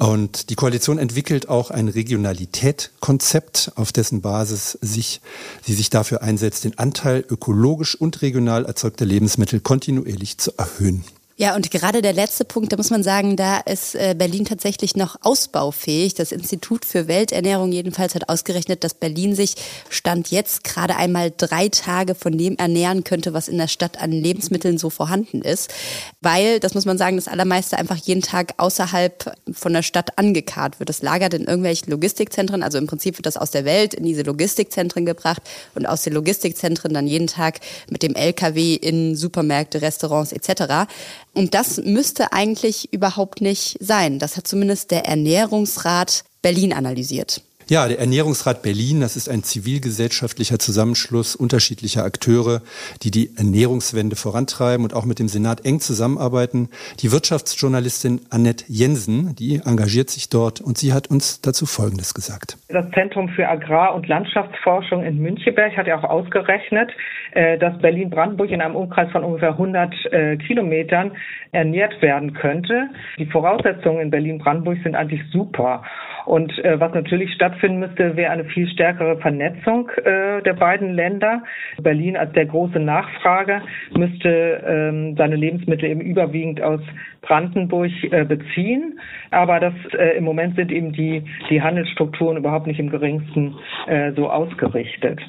Und 0.00 0.48
die 0.48 0.54
Koalition 0.54 0.96
entwickelt 0.96 1.50
auch 1.50 1.70
ein 1.70 1.88
Regionalitätkonzept, 1.88 3.72
auf 3.74 3.92
dessen 3.92 4.22
Basis 4.22 4.78
sich, 4.80 5.20
sie 5.62 5.74
sich 5.74 5.90
dafür 5.90 6.22
einsetzt, 6.22 6.64
den 6.64 6.78
Anteil 6.78 7.22
ökologisch 7.28 7.96
und 7.96 8.22
regional 8.22 8.64
erzeugter 8.64 9.04
Lebensmittel 9.04 9.60
kontinuierlich 9.60 10.38
zu 10.38 10.52
erhöhen. 10.56 11.04
Ja, 11.40 11.56
und 11.56 11.70
gerade 11.70 12.02
der 12.02 12.12
letzte 12.12 12.44
Punkt, 12.44 12.70
da 12.70 12.76
muss 12.76 12.90
man 12.90 13.02
sagen, 13.02 13.34
da 13.34 13.56
ist 13.60 13.94
äh, 13.94 14.14
Berlin 14.14 14.44
tatsächlich 14.44 14.94
noch 14.94 15.16
ausbaufähig. 15.22 16.12
Das 16.12 16.32
Institut 16.32 16.84
für 16.84 17.08
Welternährung 17.08 17.72
jedenfalls 17.72 18.14
hat 18.14 18.28
ausgerechnet, 18.28 18.84
dass 18.84 18.92
Berlin 18.92 19.34
sich 19.34 19.54
Stand 19.88 20.30
jetzt 20.30 20.64
gerade 20.64 20.96
einmal 20.96 21.32
drei 21.34 21.70
Tage 21.70 22.14
von 22.14 22.36
dem 22.36 22.58
ernähren 22.58 23.04
könnte, 23.04 23.32
was 23.32 23.48
in 23.48 23.56
der 23.56 23.68
Stadt 23.68 24.02
an 24.02 24.12
Lebensmitteln 24.12 24.76
so 24.76 24.90
vorhanden 24.90 25.40
ist. 25.40 25.72
Weil, 26.20 26.60
das 26.60 26.74
muss 26.74 26.84
man 26.84 26.98
sagen, 26.98 27.16
das 27.16 27.26
Allermeiste 27.26 27.78
einfach 27.78 27.96
jeden 27.96 28.20
Tag 28.20 28.52
außerhalb 28.58 29.34
von 29.50 29.72
der 29.72 29.82
Stadt 29.82 30.18
angekarrt 30.18 30.78
wird. 30.78 30.90
Das 30.90 31.00
lagert 31.00 31.32
in 31.32 31.46
irgendwelchen 31.46 31.90
Logistikzentren. 31.90 32.62
Also 32.62 32.76
im 32.76 32.86
Prinzip 32.86 33.16
wird 33.16 33.24
das 33.24 33.38
aus 33.38 33.50
der 33.50 33.64
Welt 33.64 33.94
in 33.94 34.04
diese 34.04 34.24
Logistikzentren 34.24 35.06
gebracht 35.06 35.40
und 35.74 35.86
aus 35.86 36.02
den 36.02 36.12
Logistikzentren 36.12 36.92
dann 36.92 37.06
jeden 37.06 37.28
Tag 37.28 37.60
mit 37.88 38.02
dem 38.02 38.14
LKW 38.14 38.74
in 38.74 39.16
Supermärkte, 39.16 39.80
Restaurants 39.80 40.32
etc. 40.32 40.86
Und 41.32 41.54
das 41.54 41.78
müsste 41.78 42.32
eigentlich 42.32 42.92
überhaupt 42.92 43.40
nicht 43.40 43.76
sein. 43.80 44.18
Das 44.18 44.36
hat 44.36 44.46
zumindest 44.46 44.90
der 44.90 45.06
Ernährungsrat 45.06 46.24
Berlin 46.42 46.72
analysiert. 46.72 47.42
Ja, 47.70 47.86
der 47.86 48.00
Ernährungsrat 48.00 48.64
Berlin, 48.64 49.00
das 49.00 49.14
ist 49.14 49.28
ein 49.28 49.44
zivilgesellschaftlicher 49.44 50.58
Zusammenschluss 50.58 51.36
unterschiedlicher 51.36 52.02
Akteure, 52.02 52.62
die 53.04 53.12
die 53.12 53.30
Ernährungswende 53.36 54.16
vorantreiben 54.16 54.82
und 54.82 54.92
auch 54.92 55.04
mit 55.04 55.20
dem 55.20 55.28
Senat 55.28 55.64
eng 55.64 55.78
zusammenarbeiten. 55.78 56.68
Die 57.00 57.12
Wirtschaftsjournalistin 57.12 58.22
Annette 58.28 58.64
Jensen, 58.66 59.36
die 59.36 59.60
engagiert 59.64 60.10
sich 60.10 60.28
dort 60.28 60.60
und 60.60 60.78
sie 60.78 60.92
hat 60.92 61.12
uns 61.12 61.42
dazu 61.42 61.64
Folgendes 61.64 62.12
gesagt. 62.12 62.58
Das 62.70 62.90
Zentrum 62.90 63.28
für 63.28 63.48
Agrar- 63.48 63.94
und 63.94 64.08
Landschaftsforschung 64.08 65.04
in 65.04 65.18
Müncheberg 65.22 65.76
hat 65.76 65.86
ja 65.86 65.96
auch 65.96 66.10
ausgerechnet, 66.10 66.90
äh, 67.34 67.56
dass 67.56 67.78
Berlin-Brandenburg 67.78 68.50
in 68.50 68.62
einem 68.62 68.74
Umkreis 68.74 69.12
von 69.12 69.22
ungefähr 69.22 69.52
100 69.52 69.94
äh, 70.06 70.36
Kilometern 70.38 71.12
ernährt 71.52 72.02
werden 72.02 72.34
könnte. 72.34 72.88
Die 73.16 73.26
Voraussetzungen 73.26 74.00
in 74.00 74.10
Berlin-Brandenburg 74.10 74.78
sind 74.82 74.96
eigentlich 74.96 75.22
super. 75.30 75.84
Und 76.26 76.56
äh, 76.64 76.78
was 76.78 76.92
natürlich 76.94 77.32
stattfinden 77.60 77.80
müsste, 77.80 78.16
wäre 78.16 78.32
eine 78.32 78.44
viel 78.44 78.68
stärkere 78.68 79.18
Vernetzung 79.18 79.90
äh, 80.04 80.42
der 80.42 80.54
beiden 80.54 80.94
Länder. 80.94 81.42
Berlin 81.80 82.16
als 82.16 82.32
der 82.32 82.46
große 82.46 82.78
Nachfrager 82.78 83.62
müsste 83.96 84.62
ähm, 84.66 85.14
seine 85.16 85.36
Lebensmittel 85.36 85.90
eben 85.90 86.00
überwiegend 86.00 86.60
aus 86.60 86.80
Brandenburg 87.22 87.90
äh, 88.10 88.24
beziehen. 88.24 88.98
Aber 89.30 89.60
das 89.60 89.74
äh, 89.92 90.16
im 90.16 90.24
Moment 90.24 90.56
sind 90.56 90.72
eben 90.72 90.92
die, 90.92 91.22
die 91.50 91.62
Handelsstrukturen 91.62 92.38
überhaupt 92.38 92.66
nicht 92.66 92.80
im 92.80 92.90
geringsten 92.90 93.56
äh, 93.86 94.12
so 94.16 94.30
ausgerichtet. 94.30 95.20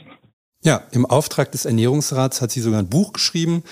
Ja, 0.63 0.81
im 0.93 1.05
Auftrag 1.05 1.51
des 1.51 1.65
Ernährungsrats 1.65 2.41
hat 2.41 2.51
sie 2.51 2.59
sogar 2.59 2.79
ein 2.79 2.89
Buch 2.89 3.13
geschrieben. 3.13 3.63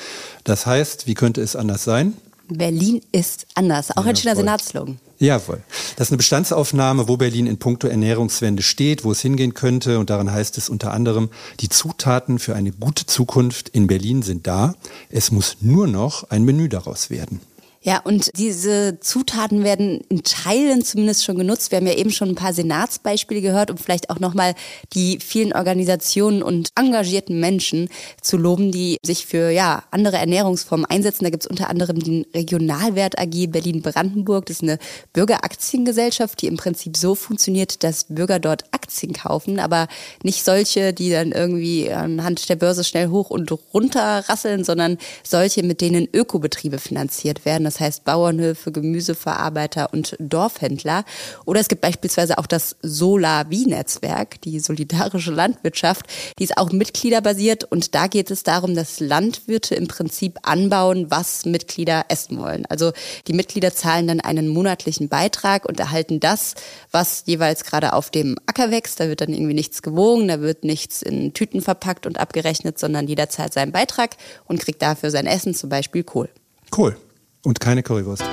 Das 0.44 0.66
heißt, 0.66 1.08
wie 1.08 1.14
könnte 1.14 1.42
es 1.42 1.56
anders 1.56 1.84
sein? 1.84 2.14
Berlin 2.50 3.02
ist 3.12 3.48
anders. 3.56 3.96
Auch 3.96 4.06
ein 4.06 4.16
schöner 4.16 4.36
Senatsslogan. 4.36 5.00
Jawohl. 5.20 5.62
Das 5.98 6.08
ist 6.08 6.12
eine 6.12 6.18
Bestandsaufnahme, 6.18 7.08
wo 7.08 7.18
Berlin 7.18 7.46
in 7.46 7.58
puncto 7.58 7.88
Ernährungswende 7.88 8.64
steht, 8.64 9.04
wo 9.04 9.12
es 9.12 9.22
hingehen 9.22 9.54
könnte. 9.54 10.00
Und 10.00 10.10
daran 10.10 10.32
heißt 10.32 10.58
es 10.58 10.70
unter 10.70 10.94
anderem, 10.94 11.30
die 11.60 11.70
Zutaten 11.70 12.40
für 12.40 12.56
eine 12.56 12.72
gute 12.72 13.06
Zukunft 13.06 13.70
in 13.70 13.88
Berlin 13.88 14.22
sind 14.22 14.48
da. 14.48 14.76
Es 15.10 15.32
muss 15.32 15.58
nur 15.60 15.88
noch 15.88 16.30
ein 16.30 16.44
Menü 16.46 16.70
daraus 16.70 17.10
werden. 17.10 17.42
Ja, 17.90 18.02
und 18.04 18.30
diese 18.38 19.00
Zutaten 19.00 19.64
werden 19.64 20.02
in 20.10 20.22
Teilen 20.22 20.84
zumindest 20.84 21.26
schon 21.26 21.40
genutzt. 21.40 21.72
Wir 21.72 21.78
haben 21.78 21.88
ja 21.88 21.96
eben 21.96 22.12
schon 22.12 22.30
ein 22.30 22.36
paar 22.36 22.54
Senatsbeispiele 22.54 23.42
gehört, 23.42 23.72
um 23.72 23.78
vielleicht 23.78 24.12
auch 24.12 24.20
nochmal 24.20 24.54
die 24.94 25.18
vielen 25.18 25.54
Organisationen 25.54 26.44
und 26.44 26.70
engagierten 26.78 27.40
Menschen 27.40 27.90
zu 28.22 28.38
loben, 28.38 28.72
die 28.72 28.98
sich 29.04 29.26
für 29.26 29.50
ja, 29.50 29.86
andere 29.90 30.18
Ernährungsformen 30.18 30.86
einsetzen. 30.86 31.24
Da 31.24 31.32
gibt's 31.32 31.48
unter 31.48 31.68
anderem 31.68 31.98
den 31.98 32.28
Regionalwert 32.32 33.18
AG 33.18 33.48
Berlin-Brandenburg. 33.48 34.46
Das 34.46 34.58
ist 34.58 34.62
eine 34.62 34.78
Bürgeraktiengesellschaft, 35.14 36.44
die 36.44 36.48
im 36.48 36.58
Prinzip 36.58 36.96
so 36.96 37.16
funktioniert, 37.16 37.84
dass 37.84 38.04
Bürger 38.04 38.38
dort 38.38 38.66
Aktien 38.70 39.14
kaufen, 39.14 39.60
aber 39.60 39.88
nicht 40.22 40.46
solche, 40.46 40.94
die 40.94 41.10
dann 41.10 41.32
irgendwie 41.32 41.92
anhand 41.92 42.50
der 42.50 42.56
Börse 42.56 42.84
schnell 42.84 43.08
hoch 43.08 43.32
und 43.32 43.52
runter 43.74 44.30
rasseln, 44.30 44.64
sondern 44.64 45.00
solche, 45.24 45.64
mit 45.64 45.82
denen 45.82 46.08
Ökobetriebe 46.14 46.78
finanziert 46.78 47.46
werden. 47.46 47.64
Das 47.64 47.79
heißt 47.80 48.06
Bauernhöfe, 48.06 48.72
Gemüseverarbeiter 48.72 49.94
und 49.94 50.16
Dorfhändler. 50.20 51.06
Oder 51.46 51.60
es 51.60 51.68
gibt 51.68 51.82
beispielsweise 51.82 52.38
auch 52.38 52.48
das 52.48 52.76
Solar-Wie-Netzwerk, 52.82 54.42
die 54.42 54.60
solidarische 54.60 55.32
Landwirtschaft. 55.32 56.06
Die 56.40 56.44
ist 56.44 56.58
auch 56.58 56.72
mitgliederbasiert 56.72 57.64
und 57.64 57.96
da 57.96 58.08
geht 58.08 58.32
es 58.32 58.44
darum, 58.44 58.76
dass 58.76 59.00
Landwirte 59.00 59.76
im 59.76 59.88
Prinzip 59.88 60.40
anbauen, 60.44 61.08
was 61.10 61.46
Mitglieder 61.46 62.06
essen 62.10 62.40
wollen. 62.40 62.66
Also 62.68 62.92
die 63.28 63.34
Mitglieder 63.34 63.74
zahlen 63.74 64.08
dann 64.08 64.20
einen 64.20 64.48
monatlichen 64.48 65.10
Beitrag 65.10 65.66
und 65.66 65.80
erhalten 65.80 66.20
das, 66.20 66.56
was 66.92 67.24
jeweils 67.26 67.64
gerade 67.64 67.94
auf 67.94 68.10
dem 68.10 68.36
Acker 68.46 68.72
wächst. 68.72 69.00
Da 69.00 69.08
wird 69.08 69.22
dann 69.22 69.34
irgendwie 69.34 69.54
nichts 69.54 69.82
gewogen, 69.82 70.28
da 70.28 70.42
wird 70.42 70.64
nichts 70.64 71.02
in 71.02 71.34
Tüten 71.34 71.62
verpackt 71.62 72.06
und 72.06 72.20
abgerechnet, 72.20 72.80
sondern 72.80 73.08
jeder 73.08 73.30
zahlt 73.30 73.54
seinen 73.54 73.72
Beitrag 73.72 74.18
und 74.46 74.60
kriegt 74.60 74.82
dafür 74.82 75.12
sein 75.12 75.26
Essen, 75.26 75.54
zum 75.54 75.70
Beispiel 75.70 76.04
Kohl. 76.04 76.30
Cool. 76.76 76.96
Und 77.44 77.60
keine 77.60 77.84
Currywurst. 77.84 78.24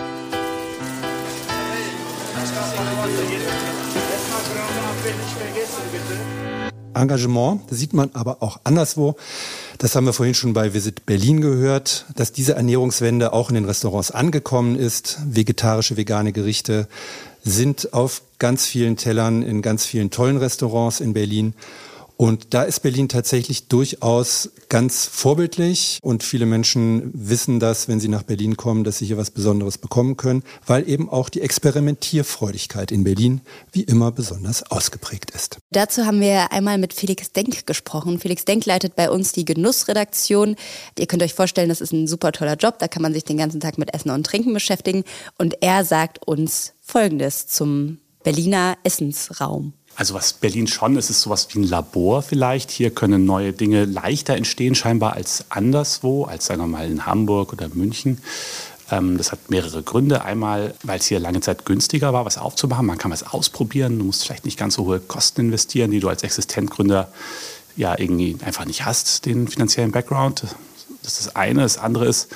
Engagement 6.94 7.60
sieht 7.70 7.92
man 7.92 8.10
aber 8.14 8.42
auch 8.42 8.60
anderswo. 8.64 9.16
Das 9.78 9.94
haben 9.94 10.06
wir 10.06 10.14
vorhin 10.14 10.34
schon 10.34 10.54
bei 10.54 10.72
Visit 10.72 11.04
Berlin 11.04 11.42
gehört, 11.42 12.06
dass 12.16 12.32
diese 12.32 12.54
Ernährungswende 12.54 13.32
auch 13.32 13.50
in 13.50 13.54
den 13.54 13.66
Restaurants 13.66 14.10
angekommen 14.10 14.76
ist. 14.76 15.18
Vegetarische, 15.26 15.96
vegane 15.96 16.32
Gerichte 16.32 16.88
sind 17.44 17.92
auf 17.92 18.22
ganz 18.38 18.66
vielen 18.66 18.96
Tellern 18.96 19.42
in 19.42 19.62
ganz 19.62 19.84
vielen 19.84 20.10
tollen 20.10 20.38
Restaurants 20.38 21.00
in 21.00 21.12
Berlin. 21.12 21.54
Und 22.16 22.54
da 22.54 22.62
ist 22.62 22.80
Berlin 22.80 23.08
tatsächlich 23.08 23.68
durchaus 23.68 24.50
ganz 24.70 25.04
vorbildlich 25.04 25.98
und 26.02 26.22
viele 26.22 26.46
Menschen 26.46 27.10
wissen 27.12 27.60
das, 27.60 27.88
wenn 27.88 28.00
sie 28.00 28.08
nach 28.08 28.22
Berlin 28.22 28.56
kommen, 28.56 28.84
dass 28.84 28.98
sie 28.98 29.06
hier 29.06 29.18
was 29.18 29.30
Besonderes 29.30 29.76
bekommen 29.76 30.16
können, 30.16 30.42
weil 30.66 30.88
eben 30.88 31.10
auch 31.10 31.28
die 31.28 31.42
Experimentierfreudigkeit 31.42 32.90
in 32.90 33.04
Berlin 33.04 33.42
wie 33.70 33.82
immer 33.82 34.12
besonders 34.12 34.62
ausgeprägt 34.70 35.30
ist. 35.32 35.58
Dazu 35.72 36.06
haben 36.06 36.20
wir 36.20 36.52
einmal 36.52 36.78
mit 36.78 36.94
Felix 36.94 37.32
Denk 37.32 37.66
gesprochen. 37.66 38.18
Felix 38.18 38.46
Denk 38.46 38.64
leitet 38.64 38.96
bei 38.96 39.10
uns 39.10 39.32
die 39.32 39.44
Genussredaktion. 39.44 40.56
Ihr 40.98 41.06
könnt 41.06 41.22
euch 41.22 41.34
vorstellen, 41.34 41.68
das 41.68 41.82
ist 41.82 41.92
ein 41.92 42.06
super 42.06 42.32
toller 42.32 42.56
Job, 42.56 42.78
da 42.78 42.88
kann 42.88 43.02
man 43.02 43.12
sich 43.12 43.24
den 43.24 43.36
ganzen 43.36 43.60
Tag 43.60 43.76
mit 43.76 43.92
Essen 43.92 44.10
und 44.10 44.24
Trinken 44.24 44.54
beschäftigen 44.54 45.04
und 45.38 45.62
er 45.62 45.84
sagt 45.84 46.26
uns 46.26 46.72
Folgendes 46.80 47.46
zum 47.46 47.98
Berliner 48.24 48.76
Essensraum. 48.82 49.74
Also 49.96 50.12
was 50.12 50.34
Berlin 50.34 50.66
schon 50.66 50.96
ist, 50.96 51.08
ist 51.08 51.22
sowas 51.22 51.48
wie 51.50 51.58
ein 51.58 51.64
Labor 51.64 52.20
vielleicht. 52.20 52.70
Hier 52.70 52.90
können 52.90 53.24
neue 53.24 53.54
Dinge 53.54 53.86
leichter 53.86 54.36
entstehen 54.36 54.74
scheinbar 54.74 55.14
als 55.14 55.46
anderswo, 55.48 56.24
als 56.24 56.46
sagen 56.46 56.60
wir 56.60 56.66
mal 56.66 56.90
in 56.90 57.06
Hamburg 57.06 57.54
oder 57.54 57.68
München. 57.72 58.18
Ähm, 58.90 59.16
das 59.16 59.32
hat 59.32 59.50
mehrere 59.50 59.82
Gründe. 59.82 60.22
Einmal, 60.22 60.74
weil 60.82 60.98
es 60.98 61.06
hier 61.06 61.18
lange 61.18 61.40
Zeit 61.40 61.64
günstiger 61.64 62.12
war, 62.12 62.26
was 62.26 62.36
aufzumachen. 62.36 62.86
Man 62.86 62.98
kann 62.98 63.10
was 63.10 63.22
ausprobieren. 63.22 63.98
Du 63.98 64.04
musst 64.04 64.26
vielleicht 64.26 64.44
nicht 64.44 64.58
ganz 64.58 64.74
so 64.74 64.84
hohe 64.84 65.00
Kosten 65.00 65.40
investieren, 65.40 65.90
die 65.90 66.00
du 66.00 66.10
als 66.10 66.22
Existentgründer 66.22 67.08
ja 67.76 67.98
irgendwie 67.98 68.36
einfach 68.44 68.66
nicht 68.66 68.84
hast, 68.84 69.24
den 69.24 69.48
finanziellen 69.48 69.92
Background. 69.92 70.44
Das 71.02 71.18
ist 71.18 71.26
das 71.26 71.36
eine. 71.36 71.62
Das 71.62 71.78
andere 71.78 72.06
ist, 72.06 72.28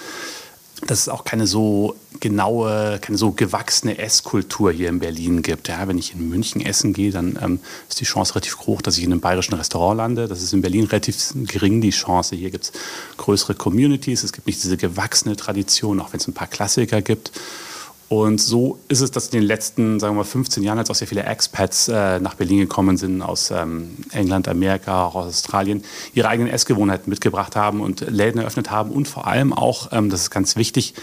dass 0.87 1.01
es 1.01 1.09
auch 1.09 1.25
keine 1.25 1.47
so 1.47 1.97
genaue, 2.21 2.99
keine 3.01 3.19
so 3.19 3.33
gewachsene 3.33 3.99
Esskultur 3.99 4.73
hier 4.73 4.89
in 4.89 4.99
Berlin 4.99 5.43
gibt. 5.43 5.69
Ja, 5.69 5.87
wenn 5.89 5.99
ich 5.99 6.15
in 6.15 6.29
München 6.29 6.61
essen 6.61 6.93
gehe, 6.93 7.11
dann 7.11 7.39
ähm, 7.43 7.61
ist 7.89 8.01
die 8.01 8.05
Chance 8.05 8.35
relativ 8.35 8.59
hoch, 8.61 8.83
dass 8.83 8.99
ich 8.99 9.05
in 9.05 9.13
einem 9.13 9.21
bayerischen 9.21 9.55
Restaurant 9.55 9.99
lande. 9.99 10.29
Das 10.29 10.43
ist 10.43 10.53
in 10.53 10.63
Berlin 10.63 10.85
relativ 10.85 11.35
gering, 11.35 11.81
die 11.81 11.91
Chance. 11.91 12.37
Hier 12.37 12.51
gibt 12.51 12.65
es 12.65 12.73
größere 13.17 13.55
Communities, 13.55 14.23
es 14.23 14.33
gibt 14.33 14.47
nicht 14.47 14.63
diese 14.63 14.77
gewachsene 14.77 15.37
Tradition, 15.37 16.01
auch 16.01 16.13
wenn 16.13 16.21
es 16.21 16.29
ein 16.29 16.35
paar 16.35 16.49
Klassiker 16.49 17.03
gibt. 17.03 17.33
Und 18.13 18.41
so 18.41 18.81
ist 18.89 19.03
es, 19.03 19.13
dass 19.13 19.27
in 19.27 19.39
den 19.39 19.45
letzten, 19.45 20.01
sagen 20.01 20.15
wir 20.15 20.23
mal, 20.23 20.25
15 20.25 20.65
Jahren 20.65 20.79
jetzt 20.79 20.91
auch 20.91 20.97
sehr 20.97 21.07
viele 21.07 21.23
Expats 21.23 21.87
äh, 21.87 22.19
nach 22.19 22.35
Berlin 22.35 22.59
gekommen 22.59 22.97
sind, 22.97 23.23
aus 23.23 23.53
ähm, 23.53 23.99
England, 24.11 24.49
Amerika, 24.49 25.05
auch 25.05 25.15
aus 25.15 25.29
Australien, 25.29 25.85
ihre 26.13 26.27
eigenen 26.27 26.53
Essgewohnheiten 26.53 27.09
mitgebracht 27.09 27.55
haben 27.55 27.81
und 27.81 28.01
Läden 28.01 28.41
eröffnet 28.41 28.69
haben 28.73 28.91
und 28.91 29.07
vor 29.07 29.29
allem 29.29 29.53
auch, 29.53 29.93
ähm, 29.93 30.11
das 30.11 30.23
ist 30.23 30.31
ganz 30.31 30.57
wichtig, 30.57 30.95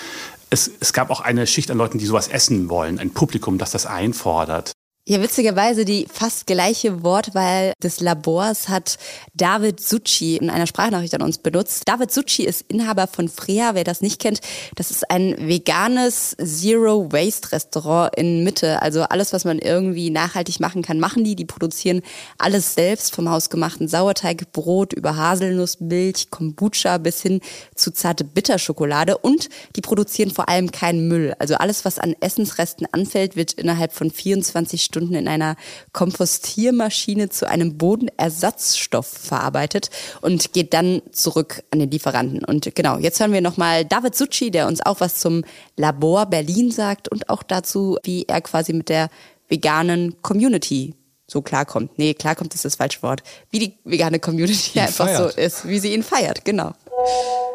es, 0.49 0.69
es 0.81 0.91
gab 0.91 1.09
auch 1.09 1.21
eine 1.21 1.47
Schicht 1.47 1.71
an 1.71 1.77
Leuten, 1.77 1.97
die 1.97 2.05
sowas 2.05 2.27
essen 2.27 2.67
wollen, 2.67 2.99
ein 2.99 3.11
Publikum, 3.11 3.57
das 3.57 3.71
das 3.71 3.85
einfordert. 3.85 4.73
Ja, 5.09 5.21
witzigerweise 5.21 5.85
die 5.85 6.05
fast 6.11 6.47
gleiche 6.47 7.01
Wortwahl 7.01 7.71
des 7.81 8.01
Labors 8.01 8.67
hat 8.67 8.97
David 9.33 9.79
Succi 9.79 10.35
in 10.35 10.49
einer 10.49 10.67
Sprachnachricht 10.67 11.15
an 11.15 11.21
uns 11.21 11.37
benutzt. 11.37 11.83
David 11.85 12.11
Succi 12.11 12.43
ist 12.43 12.65
Inhaber 12.67 13.07
von 13.07 13.29
Freya, 13.29 13.73
wer 13.73 13.85
das 13.85 14.01
nicht 14.01 14.19
kennt. 14.19 14.41
Das 14.75 14.91
ist 14.91 15.09
ein 15.09 15.37
veganes 15.39 16.35
Zero-Waste-Restaurant 16.43 18.17
in 18.17 18.43
Mitte. 18.43 18.81
Also 18.81 19.03
alles, 19.03 19.31
was 19.31 19.45
man 19.45 19.59
irgendwie 19.59 20.09
nachhaltig 20.09 20.59
machen 20.59 20.81
kann, 20.81 20.99
machen 20.99 21.23
die. 21.23 21.37
Die 21.37 21.45
produzieren 21.45 22.01
alles 22.37 22.73
selbst, 22.73 23.15
vom 23.15 23.29
hausgemachten 23.29 23.87
Sauerteig, 23.87 24.51
Brot 24.51 24.91
über 24.91 25.15
Haselnussmilch, 25.15 26.31
Kombucha 26.31 26.97
bis 26.97 27.21
hin 27.21 27.39
zu 27.75 27.91
zarte 27.93 28.25
Bitterschokolade. 28.25 29.17
Und 29.17 29.47
die 29.77 29.81
produzieren 29.81 30.31
vor 30.31 30.49
allem 30.49 30.69
keinen 30.71 31.07
Müll. 31.07 31.33
Also 31.39 31.55
alles, 31.55 31.85
was 31.85 31.97
an 31.97 32.13
Essensresten 32.19 32.85
anfällt, 32.91 33.37
wird 33.37 33.53
innerhalb 33.53 33.93
von 33.93 34.11
24 34.11 34.83
Stunden 34.83 34.96
Stunden 34.97 35.15
in 35.15 35.27
einer 35.27 35.55
Kompostiermaschine 35.93 37.29
zu 37.29 37.47
einem 37.47 37.77
Bodenersatzstoff 37.77 39.07
verarbeitet 39.07 39.89
und 40.21 40.53
geht 40.53 40.73
dann 40.73 41.01
zurück 41.11 41.63
an 41.71 41.79
den 41.79 41.91
Lieferanten. 41.91 42.43
Und 42.43 42.73
genau, 42.75 42.97
jetzt 42.97 43.19
hören 43.19 43.31
wir 43.31 43.41
nochmal 43.41 43.85
David 43.85 44.15
Succi, 44.15 44.49
der 44.49 44.67
uns 44.67 44.83
auch 44.83 44.99
was 44.99 45.19
zum 45.19 45.43
Labor 45.75 46.25
Berlin 46.25 46.71
sagt 46.71 47.09
und 47.09 47.29
auch 47.29 47.43
dazu, 47.43 47.97
wie 48.03 48.25
er 48.27 48.41
quasi 48.41 48.73
mit 48.73 48.89
der 48.89 49.09
veganen 49.49 50.19
Community 50.23 50.95
so 51.27 51.41
klarkommt. 51.41 51.97
Nee, 51.99 52.13
klarkommt 52.13 52.55
ist 52.55 52.65
das 52.65 52.75
falsche 52.75 53.03
Wort. 53.03 53.21
Wie 53.51 53.59
die 53.59 53.73
vegane 53.83 54.19
Community 54.19 54.71
die 54.73 54.79
einfach 54.79 55.05
feiert. 55.05 55.33
so 55.33 55.39
ist, 55.39 55.67
wie 55.67 55.79
sie 55.79 55.93
ihn 55.93 56.03
feiert, 56.03 56.43
genau. 56.45 56.73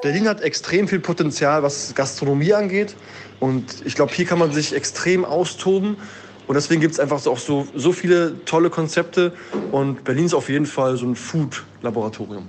Berlin 0.02 0.28
hat 0.28 0.42
extrem 0.42 0.88
viel 0.88 1.00
Potenzial, 1.00 1.62
was 1.62 1.94
Gastronomie 1.94 2.52
angeht. 2.52 2.94
Und 3.40 3.84
ich 3.84 3.94
glaube, 3.94 4.12
hier 4.12 4.26
kann 4.26 4.38
man 4.38 4.52
sich 4.52 4.74
extrem 4.74 5.24
austoben. 5.24 5.96
Und 6.52 6.56
deswegen 6.56 6.82
gibt 6.82 6.92
es 6.92 7.00
einfach 7.00 7.18
so, 7.18 7.32
auch 7.32 7.38
so, 7.38 7.66
so 7.74 7.92
viele 7.92 8.44
tolle 8.44 8.68
Konzepte. 8.68 9.32
Und 9.70 10.04
Berlin 10.04 10.26
ist 10.26 10.34
auf 10.34 10.50
jeden 10.50 10.66
Fall 10.66 10.98
so 10.98 11.06
ein 11.06 11.16
Food-Laboratorium. 11.16 12.46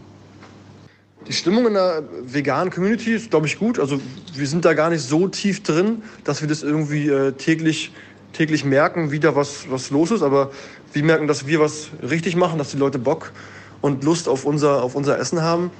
Die 1.25 1.31
Stimmung 1.31 1.67
in 1.67 1.75
der 1.75 2.03
veganen 2.21 2.69
Community 2.69 3.13
ist, 3.13 3.29
glaube 3.29 3.47
ich, 3.47 3.57
gut. 3.57 3.79
Also 3.79 4.01
wir 4.35 4.45
sind 4.45 4.65
da 4.65 4.73
gar 4.73 4.89
nicht 4.89 5.03
so 5.03 5.29
tief 5.29 5.63
drin, 5.63 6.03
dass 6.25 6.41
wir 6.41 6.49
das 6.49 6.63
irgendwie 6.63 7.07
äh, 7.07 7.31
täglich, 7.31 7.93
täglich 8.33 8.65
merken, 8.65 9.11
wie 9.11 9.21
da 9.21 9.37
was, 9.37 9.71
was 9.71 9.89
los 9.89 10.11
ist. 10.11 10.21
Aber 10.21 10.51
wir 10.91 11.03
merken, 11.05 11.27
dass 11.27 11.47
wir 11.47 11.61
was 11.61 11.87
richtig 12.01 12.35
machen, 12.35 12.57
dass 12.57 12.71
die 12.71 12.77
Leute 12.77 12.99
Bock 12.99 13.31
und 13.79 14.03
Lust 14.03 14.27
auf 14.27 14.43
unser, 14.43 14.83
auf 14.83 14.95
unser 14.95 15.17
Essen 15.17 15.41
haben, 15.41 15.71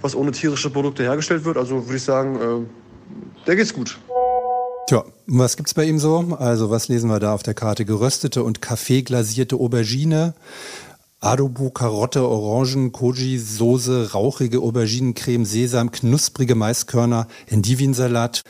was 0.00 0.16
ohne 0.16 0.32
tierische 0.32 0.70
Produkte 0.70 1.04
hergestellt 1.04 1.44
wird. 1.44 1.56
Also 1.56 1.86
würde 1.86 1.96
ich 1.96 2.02
sagen, 2.02 2.40
äh, 2.40 3.46
der 3.46 3.54
geht's 3.54 3.72
gut. 3.72 3.98
Tja, 4.88 5.04
was 5.26 5.58
gibt's 5.58 5.74
bei 5.74 5.84
ihm 5.84 5.98
so? 5.98 6.34
Also 6.38 6.70
was 6.70 6.88
lesen 6.88 7.10
wir 7.10 7.20
da 7.20 7.34
auf 7.34 7.42
der 7.42 7.52
Karte? 7.52 7.84
Geröstete 7.84 8.42
und 8.42 8.62
kaffeeglasierte 8.62 9.56
Aubergine, 9.56 10.32
Adobo, 11.20 11.68
Karotte, 11.68 12.26
Orangen, 12.26 12.90
Koji, 12.90 13.36
Soße, 13.38 14.12
rauchige 14.14 14.60
Auberginencreme, 14.60 15.44
Sesam, 15.44 15.92
knusprige 15.92 16.54
Maiskörner, 16.54 17.28
Endivinsalat. 17.48 18.44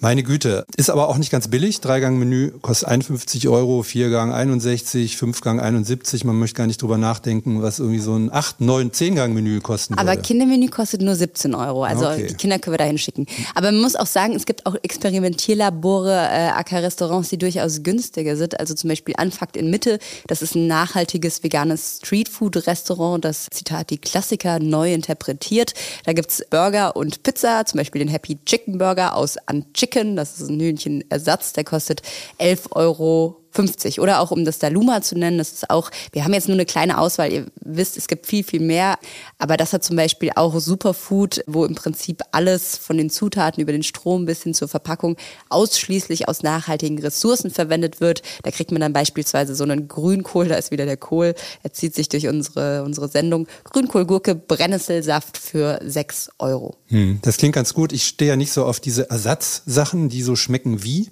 Meine 0.00 0.22
Güte, 0.22 0.64
ist 0.76 0.90
aber 0.90 1.08
auch 1.08 1.18
nicht 1.18 1.30
ganz 1.30 1.48
billig. 1.48 1.80
Dreigang-Menü 1.80 2.52
kostet 2.60 2.88
51 2.88 3.48
Euro, 3.48 3.82
Viergang 3.82 4.32
61, 4.32 5.16
Fünfgang 5.16 5.60
71. 5.60 6.24
Man 6.24 6.38
möchte 6.38 6.56
gar 6.58 6.66
nicht 6.66 6.82
drüber 6.82 6.98
nachdenken, 6.98 7.62
was 7.62 7.78
irgendwie 7.78 8.00
so 8.00 8.14
ein 8.14 8.32
8, 8.32 8.60
9, 8.60 8.90
10-Gang-Menü 8.90 9.60
kosten 9.60 9.94
Aber 9.94 10.10
würde. 10.10 10.22
Kindermenü 10.22 10.68
kostet 10.68 11.00
nur 11.02 11.14
17 11.14 11.54
Euro. 11.54 11.84
Also 11.84 12.04
Okay. 12.06 12.26
die 12.28 12.34
Kinder 12.34 12.58
können 12.58 12.74
wir 12.74 12.78
da 12.78 12.84
hinschicken. 12.84 13.26
Aber 13.54 13.72
man 13.72 13.80
muss 13.80 13.96
auch 13.96 14.06
sagen, 14.06 14.34
es 14.34 14.44
gibt 14.46 14.66
auch 14.66 14.74
Experimentierlabore, 14.82 16.12
äh, 16.12 16.48
AK-Restaurants, 16.50 17.30
die 17.30 17.38
durchaus 17.38 17.82
günstiger 17.82 18.36
sind. 18.36 18.58
Also 18.60 18.74
zum 18.74 18.88
Beispiel 18.88 19.14
Anfakt 19.16 19.56
in 19.56 19.70
Mitte. 19.70 19.98
Das 20.26 20.42
ist 20.42 20.54
ein 20.54 20.66
nachhaltiges 20.66 21.42
veganes 21.42 21.98
Streetfood-Restaurant, 22.04 23.24
das 23.24 23.46
Zitat 23.50 23.90
die 23.90 23.98
Klassiker 23.98 24.58
neu 24.58 24.92
interpretiert. 24.92 25.74
Da 26.04 26.12
gibt's 26.12 26.42
Burger 26.50 26.96
und 26.96 27.22
Pizza, 27.22 27.64
zum 27.66 27.78
Beispiel 27.78 28.00
den 28.00 28.08
Happy 28.08 28.38
Chicken 28.44 28.78
Burger 28.78 29.14
aus 29.16 29.36
Unchicken. 29.84 30.16
Das 30.16 30.40
ist 30.40 30.48
ein 30.48 30.60
Hühnchenersatz, 30.60 31.52
der 31.52 31.64
kostet 31.64 32.02
11 32.38 32.68
Euro 32.72 33.43
50 33.54 34.00
oder 34.00 34.20
auch 34.20 34.30
um 34.30 34.44
das 34.44 34.58
Daluma 34.58 35.00
zu 35.00 35.16
nennen, 35.16 35.38
das 35.38 35.52
ist 35.52 35.70
auch, 35.70 35.90
wir 36.12 36.24
haben 36.24 36.34
jetzt 36.34 36.48
nur 36.48 36.56
eine 36.56 36.66
kleine 36.66 36.98
Auswahl, 36.98 37.32
ihr 37.32 37.46
wisst, 37.60 37.96
es 37.96 38.08
gibt 38.08 38.26
viel, 38.26 38.44
viel 38.44 38.60
mehr, 38.60 38.98
aber 39.38 39.56
das 39.56 39.72
hat 39.72 39.84
zum 39.84 39.96
Beispiel 39.96 40.30
auch 40.34 40.58
Superfood, 40.58 41.42
wo 41.46 41.64
im 41.64 41.74
Prinzip 41.74 42.22
alles 42.32 42.76
von 42.76 42.96
den 42.96 43.10
Zutaten 43.10 43.62
über 43.62 43.72
den 43.72 43.82
Strom 43.82 44.26
bis 44.26 44.42
hin 44.42 44.54
zur 44.54 44.68
Verpackung 44.68 45.16
ausschließlich 45.48 46.28
aus 46.28 46.42
nachhaltigen 46.42 46.98
Ressourcen 46.98 47.50
verwendet 47.50 48.00
wird. 48.00 48.22
Da 48.42 48.50
kriegt 48.50 48.72
man 48.72 48.80
dann 48.80 48.92
beispielsweise 48.92 49.54
so 49.54 49.64
einen 49.64 49.88
Grünkohl, 49.88 50.48
da 50.48 50.56
ist 50.56 50.70
wieder 50.70 50.86
der 50.86 50.96
Kohl, 50.96 51.34
er 51.62 51.72
zieht 51.72 51.94
sich 51.94 52.08
durch 52.08 52.26
unsere, 52.26 52.82
unsere 52.84 53.08
Sendung. 53.08 53.46
Grünkohlgurke, 53.64 54.34
Brennnesselsaft 54.34 55.38
für 55.38 55.78
6 55.84 56.30
Euro. 56.38 56.76
Hm, 56.88 57.20
das 57.22 57.36
klingt 57.36 57.54
ganz 57.54 57.74
gut. 57.74 57.92
Ich 57.92 58.04
stehe 58.04 58.30
ja 58.30 58.36
nicht 58.36 58.52
so 58.52 58.64
auf 58.64 58.80
diese 58.80 59.10
Ersatzsachen, 59.10 60.08
die 60.08 60.22
so 60.22 60.36
schmecken 60.36 60.82
wie. 60.82 61.10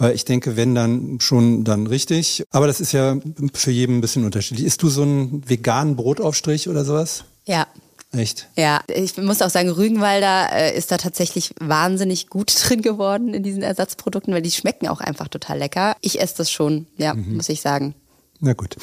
Weil 0.00 0.14
ich 0.14 0.24
denke, 0.24 0.56
wenn 0.56 0.74
dann 0.74 1.18
schon, 1.20 1.62
dann 1.62 1.86
richtig. 1.86 2.42
Aber 2.50 2.66
das 2.66 2.80
ist 2.80 2.92
ja 2.92 3.18
für 3.52 3.70
jeden 3.70 3.98
ein 3.98 4.00
bisschen 4.00 4.24
unterschiedlich. 4.24 4.66
Isst 4.66 4.82
du 4.82 4.88
so 4.88 5.02
einen 5.02 5.48
veganen 5.48 5.94
Brotaufstrich 5.94 6.68
oder 6.68 6.84
sowas? 6.84 7.24
Ja, 7.46 7.66
Echt? 8.12 8.48
Ja, 8.56 8.80
ich 8.92 9.16
muss 9.18 9.40
auch 9.40 9.50
sagen, 9.50 9.68
Rügenwalder 9.68 10.48
äh, 10.52 10.76
ist 10.76 10.90
da 10.90 10.96
tatsächlich 10.96 11.54
wahnsinnig 11.60 12.26
gut 12.28 12.52
drin 12.68 12.82
geworden 12.82 13.34
in 13.34 13.42
diesen 13.44 13.62
Ersatzprodukten, 13.62 14.34
weil 14.34 14.42
die 14.42 14.50
schmecken 14.50 14.88
auch 14.88 15.00
einfach 15.00 15.28
total 15.28 15.58
lecker. 15.58 15.94
Ich 16.00 16.20
esse 16.20 16.38
das 16.38 16.50
schon, 16.50 16.86
ja, 16.96 17.14
Mhm. 17.14 17.36
muss 17.36 17.48
ich 17.48 17.60
sagen. 17.60 17.94
Na 18.40 18.54
gut. 18.54 18.76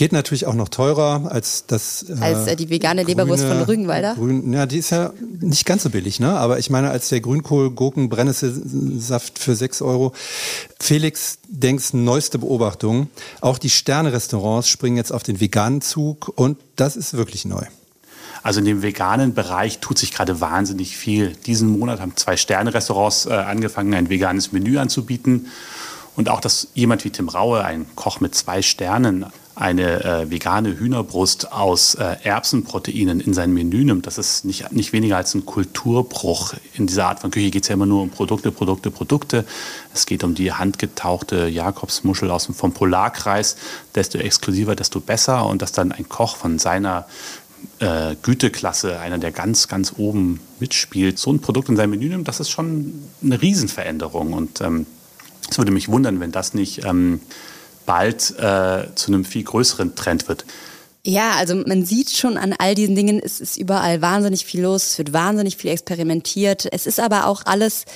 Geht 0.00 0.12
natürlich 0.12 0.46
auch 0.46 0.54
noch 0.54 0.70
teurer 0.70 1.30
als 1.30 1.66
das. 1.66 2.06
Als, 2.22 2.46
äh, 2.46 2.56
die 2.56 2.70
vegane 2.70 3.02
Leberwurst 3.02 3.44
von 3.44 3.60
Rügenwalder? 3.60 4.14
Grün, 4.14 4.50
ja, 4.50 4.64
die 4.64 4.78
ist 4.78 4.88
ja 4.88 5.12
nicht 5.40 5.66
ganz 5.66 5.82
so 5.82 5.90
billig, 5.90 6.20
ne? 6.20 6.38
Aber 6.38 6.58
ich 6.58 6.70
meine, 6.70 6.88
als 6.88 7.10
der 7.10 7.20
Grünkohl, 7.20 7.70
Gurken, 7.70 8.08
Brennnesselsaft 8.08 9.38
für 9.38 9.54
6 9.54 9.82
Euro. 9.82 10.14
Felix 10.78 11.36
Denks 11.48 11.92
neueste 11.92 12.38
Beobachtung. 12.38 13.10
Auch 13.42 13.58
die 13.58 13.68
Sterne-Restaurants 13.68 14.70
springen 14.70 14.96
jetzt 14.96 15.12
auf 15.12 15.22
den 15.22 15.38
veganen 15.38 15.82
Zug 15.82 16.32
und 16.34 16.56
das 16.76 16.96
ist 16.96 17.12
wirklich 17.12 17.44
neu. 17.44 17.66
Also 18.42 18.60
in 18.60 18.64
dem 18.64 18.80
veganen 18.80 19.34
Bereich 19.34 19.80
tut 19.80 19.98
sich 19.98 20.14
gerade 20.14 20.40
wahnsinnig 20.40 20.96
viel. 20.96 21.36
Diesen 21.44 21.78
Monat 21.78 22.00
haben 22.00 22.16
zwei 22.16 22.38
Sterne-Restaurants 22.38 23.26
äh, 23.26 23.34
angefangen, 23.34 23.92
ein 23.92 24.08
veganes 24.08 24.50
Menü 24.50 24.78
anzubieten. 24.78 25.48
Und 26.16 26.30
auch, 26.30 26.40
dass 26.40 26.68
jemand 26.72 27.04
wie 27.04 27.10
Tim 27.10 27.28
Raue, 27.28 27.62
ein 27.62 27.84
Koch 27.96 28.20
mit 28.20 28.34
zwei 28.34 28.62
Sternen, 28.62 29.26
eine 29.60 30.02
äh, 30.04 30.30
vegane 30.30 30.78
Hühnerbrust 30.78 31.52
aus 31.52 31.94
äh, 31.94 32.16
Erbsenproteinen 32.22 33.20
in 33.20 33.34
sein 33.34 33.52
Menü 33.52 33.84
nimmt, 33.84 34.06
das 34.06 34.16
ist 34.16 34.46
nicht, 34.46 34.72
nicht 34.72 34.94
weniger 34.94 35.18
als 35.18 35.34
ein 35.34 35.44
Kulturbruch. 35.44 36.54
In 36.74 36.86
dieser 36.86 37.08
Art 37.08 37.20
von 37.20 37.30
Küche 37.30 37.50
geht 37.50 37.64
es 37.64 37.68
ja 37.68 37.74
immer 37.74 37.84
nur 37.84 38.00
um 38.00 38.08
Produkte, 38.08 38.52
Produkte, 38.52 38.90
Produkte. 38.90 39.44
Es 39.92 40.06
geht 40.06 40.24
um 40.24 40.34
die 40.34 40.50
handgetauchte 40.50 41.46
Jakobsmuschel 41.46 42.30
aus 42.30 42.46
dem, 42.46 42.54
vom 42.54 42.72
Polarkreis. 42.72 43.56
Desto 43.94 44.16
exklusiver, 44.16 44.74
desto 44.74 44.98
besser. 44.98 45.44
Und 45.44 45.60
dass 45.60 45.72
dann 45.72 45.92
ein 45.92 46.08
Koch 46.08 46.36
von 46.36 46.58
seiner 46.58 47.06
äh, 47.80 48.16
Güteklasse, 48.22 48.98
einer, 48.98 49.18
der 49.18 49.30
ganz, 49.30 49.68
ganz 49.68 49.92
oben 49.98 50.40
mitspielt, 50.58 51.18
so 51.18 51.30
ein 51.30 51.40
Produkt 51.40 51.68
in 51.68 51.76
sein 51.76 51.90
Menü 51.90 52.08
nimmt, 52.08 52.28
das 52.28 52.40
ist 52.40 52.48
schon 52.48 52.94
eine 53.22 53.42
Riesenveränderung. 53.42 54.32
Und 54.32 54.62
ähm, 54.62 54.86
es 55.50 55.58
würde 55.58 55.70
mich 55.70 55.88
wundern, 55.88 56.18
wenn 56.18 56.32
das 56.32 56.54
nicht 56.54 56.86
ähm, 56.86 57.20
bald 57.86 58.30
äh, 58.38 58.86
zu 58.94 59.08
einem 59.08 59.24
viel 59.24 59.44
größeren 59.44 59.94
Trend 59.94 60.28
wird. 60.28 60.44
Ja, 61.02 61.32
also 61.32 61.54
man 61.54 61.84
sieht 61.84 62.10
schon 62.10 62.36
an 62.36 62.54
all 62.58 62.74
diesen 62.74 62.94
Dingen, 62.94 63.20
es 63.22 63.40
ist 63.40 63.56
überall 63.56 64.02
wahnsinnig 64.02 64.44
viel 64.44 64.62
los, 64.62 64.88
es 64.88 64.98
wird 64.98 65.12
wahnsinnig 65.12 65.56
viel 65.56 65.70
experimentiert. 65.70 66.68
Es 66.72 66.86
ist 66.86 67.00
aber 67.00 67.26
auch 67.26 67.42
alles 67.46 67.86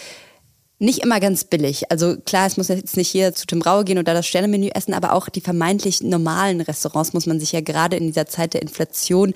nicht 0.79 1.01
immer 1.01 1.21
ganz 1.21 1.45
billig. 1.45 1.91
Also 1.91 2.17
klar, 2.17 2.47
es 2.47 2.57
muss 2.57 2.69
jetzt 2.69 2.97
nicht 2.97 3.11
hier 3.11 3.35
zu 3.35 3.47
Tim 3.47 3.63
Raue 3.63 3.85
gehen 3.85 3.99
und 3.99 4.09
da 4.09 4.15
das 4.15 4.27
Sternemenü 4.27 4.69
essen, 4.69 4.95
aber 4.95 5.13
auch 5.13 5.29
die 5.29 5.41
vermeintlich 5.41 6.03
normalen 6.03 6.61
Restaurants 6.61 7.13
muss 7.13 7.27
man 7.27 7.41
sich 7.41 7.53
ja 7.53 7.61
gerade 7.61 7.97
in 7.97 8.07
dieser 8.07 8.27
Zeit 8.27 8.55
der 8.55 8.63
Inflation 8.63 9.35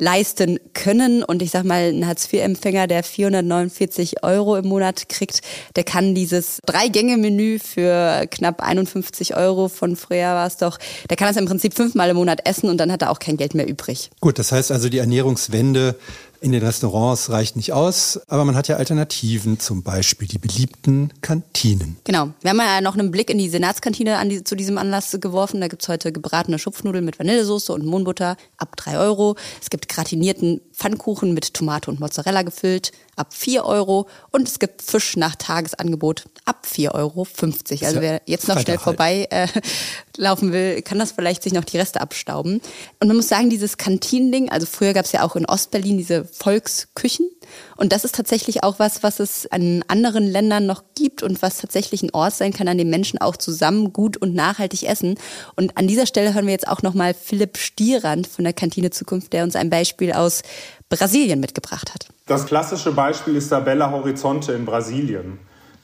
leisten 0.00 0.58
können. 0.74 1.22
Und 1.22 1.42
ich 1.42 1.50
sag 1.50 1.64
mal, 1.64 1.90
ein 1.90 2.06
Hartz-IV-Empfänger, 2.06 2.86
der 2.86 3.02
449 3.02 4.22
Euro 4.24 4.56
im 4.56 4.66
Monat 4.66 5.08
kriegt, 5.08 5.40
der 5.76 5.84
kann 5.84 6.14
dieses 6.14 6.58
Drei-Gänge-Menü 6.66 7.58
für 7.58 8.26
knapp 8.30 8.62
51 8.62 9.36
Euro 9.36 9.68
von 9.68 9.96
früher 9.96 10.34
war 10.34 10.46
es 10.46 10.56
doch, 10.56 10.78
der 11.08 11.16
kann 11.16 11.28
das 11.28 11.36
im 11.36 11.46
Prinzip 11.46 11.74
fünfmal 11.74 12.10
im 12.10 12.16
Monat 12.16 12.46
essen 12.46 12.68
und 12.68 12.78
dann 12.78 12.90
hat 12.90 13.02
er 13.02 13.10
auch 13.10 13.18
kein 13.18 13.36
Geld 13.36 13.54
mehr 13.54 13.68
übrig. 13.68 14.10
Gut, 14.20 14.38
das 14.38 14.52
heißt 14.52 14.72
also, 14.72 14.88
die 14.88 14.98
Ernährungswende 14.98 15.96
in 16.40 16.52
den 16.52 16.64
Restaurants 16.64 17.30
reicht 17.30 17.56
nicht 17.56 17.72
aus, 17.72 18.20
aber 18.28 18.44
man 18.44 18.54
hat 18.54 18.68
ja 18.68 18.76
Alternativen, 18.76 19.60
zum 19.60 19.82
Beispiel 19.82 20.26
die 20.26 20.38
beliebten 20.38 21.12
Kantinen. 21.20 21.96
Genau. 22.04 22.30
Wir 22.40 22.50
haben 22.50 22.58
ja 22.58 22.80
noch 22.80 22.96
einen 22.96 23.10
Blick 23.10 23.30
in 23.30 23.38
die 23.38 23.48
Senatskantine 23.48 24.16
an 24.16 24.30
die, 24.30 24.42
zu 24.42 24.56
diesem 24.56 24.78
Anlass 24.78 25.16
geworfen. 25.20 25.60
Da 25.60 25.68
gibt's 25.68 25.88
heute 25.88 26.12
gebratene 26.12 26.58
Schupfnudeln 26.58 27.04
mit 27.04 27.18
Vanillesoße 27.18 27.72
und 27.72 27.84
Mohnbutter 27.84 28.36
ab 28.56 28.76
drei 28.76 28.98
Euro. 28.98 29.36
Es 29.60 29.70
gibt 29.70 29.88
gratinierten 29.88 30.60
Pfannkuchen 30.72 31.34
mit 31.34 31.52
Tomate 31.52 31.90
und 31.90 32.00
Mozzarella 32.00 32.42
gefüllt 32.42 32.92
ab 33.20 33.34
vier 33.34 33.64
Euro. 33.64 34.08
Und 34.30 34.48
es 34.48 34.58
gibt 34.58 34.82
Fisch 34.82 35.16
nach 35.16 35.36
Tagesangebot 35.36 36.24
ab 36.44 36.66
vier 36.66 36.94
Euro. 36.94 37.24
50. 37.24 37.86
Also 37.86 38.00
wer 38.00 38.22
jetzt 38.26 38.48
noch 38.48 38.58
schnell 38.58 38.78
vorbei 38.78 39.28
äh, 39.30 39.46
laufen 40.16 40.52
will, 40.52 40.82
kann 40.82 40.98
das 40.98 41.12
vielleicht 41.12 41.42
sich 41.42 41.52
noch 41.52 41.64
die 41.64 41.78
Reste 41.78 42.00
abstauben. 42.00 42.60
Und 42.98 43.08
man 43.08 43.16
muss 43.16 43.28
sagen, 43.28 43.50
dieses 43.50 43.76
Kantinending, 43.76 44.50
also 44.50 44.66
früher 44.66 44.92
gab's 44.92 45.12
ja 45.12 45.22
auch 45.22 45.36
in 45.36 45.46
Ostberlin 45.46 45.98
diese 45.98 46.24
Volksküchen. 46.24 47.28
Und 47.76 47.92
das 47.92 48.04
ist 48.04 48.14
tatsächlich 48.14 48.62
auch 48.62 48.78
was, 48.78 49.02
was 49.02 49.20
es 49.20 49.50
an 49.50 49.84
anderen 49.88 50.26
Ländern 50.26 50.66
noch 50.66 50.84
gibt 50.94 51.22
und 51.22 51.42
was 51.42 51.58
tatsächlich 51.58 52.02
ein 52.02 52.14
Ort 52.14 52.34
sein 52.34 52.52
kann, 52.52 52.68
an 52.68 52.78
dem 52.78 52.90
Menschen 52.90 53.20
auch 53.20 53.36
zusammen 53.36 53.92
gut 53.92 54.16
und 54.16 54.34
nachhaltig 54.34 54.84
essen. 54.84 55.18
Und 55.56 55.76
an 55.76 55.88
dieser 55.88 56.06
Stelle 56.06 56.34
hören 56.34 56.46
wir 56.46 56.52
jetzt 56.52 56.68
auch 56.68 56.82
nochmal 56.82 57.14
Philipp 57.14 57.58
Stierand 57.58 58.26
von 58.26 58.44
der 58.44 58.52
Kantine 58.52 58.90
Zukunft, 58.90 59.32
der 59.32 59.44
uns 59.44 59.56
ein 59.56 59.70
Beispiel 59.70 60.12
aus 60.12 60.42
Brasilien 60.90 61.40
mitgebracht 61.40 61.94
hat. 61.94 62.08
Das 62.26 62.46
klassische 62.46 62.92
Beispiel 62.92 63.36
ist 63.36 63.50
da 63.50 63.60
Bella 63.60 63.90
Horizonte 63.90 64.52
in 64.52 64.66
Brasilien. 64.66 65.38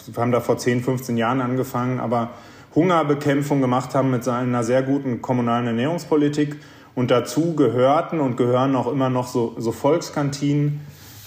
Wir 0.07 0.21
haben 0.21 0.33
da 0.33 0.41
vor 0.41 0.59
10, 0.59 0.83
15 0.83 1.17
Jahren 1.17 1.41
angefangen, 1.41 2.01
aber 2.01 2.31
Hungerbekämpfung 2.75 3.61
gemacht 3.61 3.95
haben 3.95 4.11
mit 4.11 4.29
einer 4.29 4.63
sehr 4.63 4.83
guten 4.83 5.23
kommunalen 5.23 5.67
Ernährungspolitik. 5.69 6.57
Und 6.95 7.11
dazu 7.11 7.55
gehörten 7.55 8.21
und 8.21 8.37
gehören 8.37 8.75
auch 8.75 8.91
immer 8.91 9.09
noch 9.09 9.29
so, 9.29 9.55
so 9.59 9.73
Volkskantinen, 9.73 10.81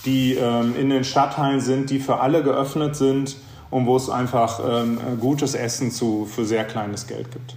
die 0.06 0.36
ähm, 0.36 0.76
in 0.78 0.89
den 0.89 1.04
Stadtteilen 1.04 1.60
sind, 1.60 1.89
die 1.89 2.00
für 2.00 2.20
alle 2.20 2.44
geöffnet 2.44 2.96
sind 2.96 3.38
und 3.70 3.86
wo 3.86 3.96
es 3.96 4.10
einfach 4.10 4.60
ähm, 4.68 5.00
gutes 5.20 5.54
Essen 5.54 5.92
zu, 5.92 6.26
für 6.26 6.46
sehr 6.46 6.65
kleines 6.65 7.08
Geld 7.08 7.32
gibt. 7.32 7.56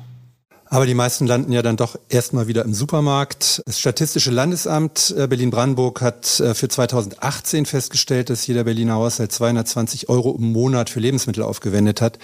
Aber 0.72 0.86
die 0.86 0.94
meisten 0.94 1.26
landen 1.26 1.52
ja 1.52 1.60
dann 1.60 1.76
doch 1.76 1.96
erstmal 2.08 2.46
wieder 2.46 2.64
im 2.64 2.72
Supermarkt. 2.72 3.60
Das 3.66 3.78
Statistische 3.78 4.30
Landesamt 4.30 5.14
äh, 5.18 5.26
Berlin-Brandenburg 5.26 6.00
hat 6.00 6.40
äh, 6.40 6.54
für 6.54 6.66
2018 6.66 7.66
festgestellt, 7.66 8.30
dass 8.30 8.46
jeder 8.46 8.64
Berliner 8.64 8.94
Haushalt 8.94 9.32
220 9.32 10.08
Euro 10.08 10.34
im 10.34 10.50
Monat 10.50 10.88
für 10.88 10.98
Lebensmittel 10.98 11.42
aufgewendet 11.42 12.00
hat. 12.00 12.18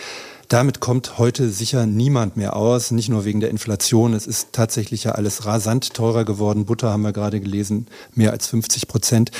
Damit 0.48 0.80
kommt 0.80 1.18
heute 1.18 1.50
sicher 1.50 1.84
niemand 1.84 2.38
mehr 2.38 2.56
aus, 2.56 2.90
nicht 2.90 3.10
nur 3.10 3.26
wegen 3.26 3.40
der 3.40 3.50
Inflation. 3.50 4.14
Es 4.14 4.26
ist 4.26 4.54
tatsächlich 4.54 5.04
ja 5.04 5.12
alles 5.12 5.44
rasant 5.44 5.92
teurer 5.92 6.24
geworden. 6.24 6.64
Butter 6.64 6.88
haben 6.88 7.02
wir 7.02 7.12
gerade 7.12 7.40
gelesen, 7.40 7.86
mehr 8.14 8.32
als 8.32 8.46
50 8.46 8.88
Prozent. 8.88 9.30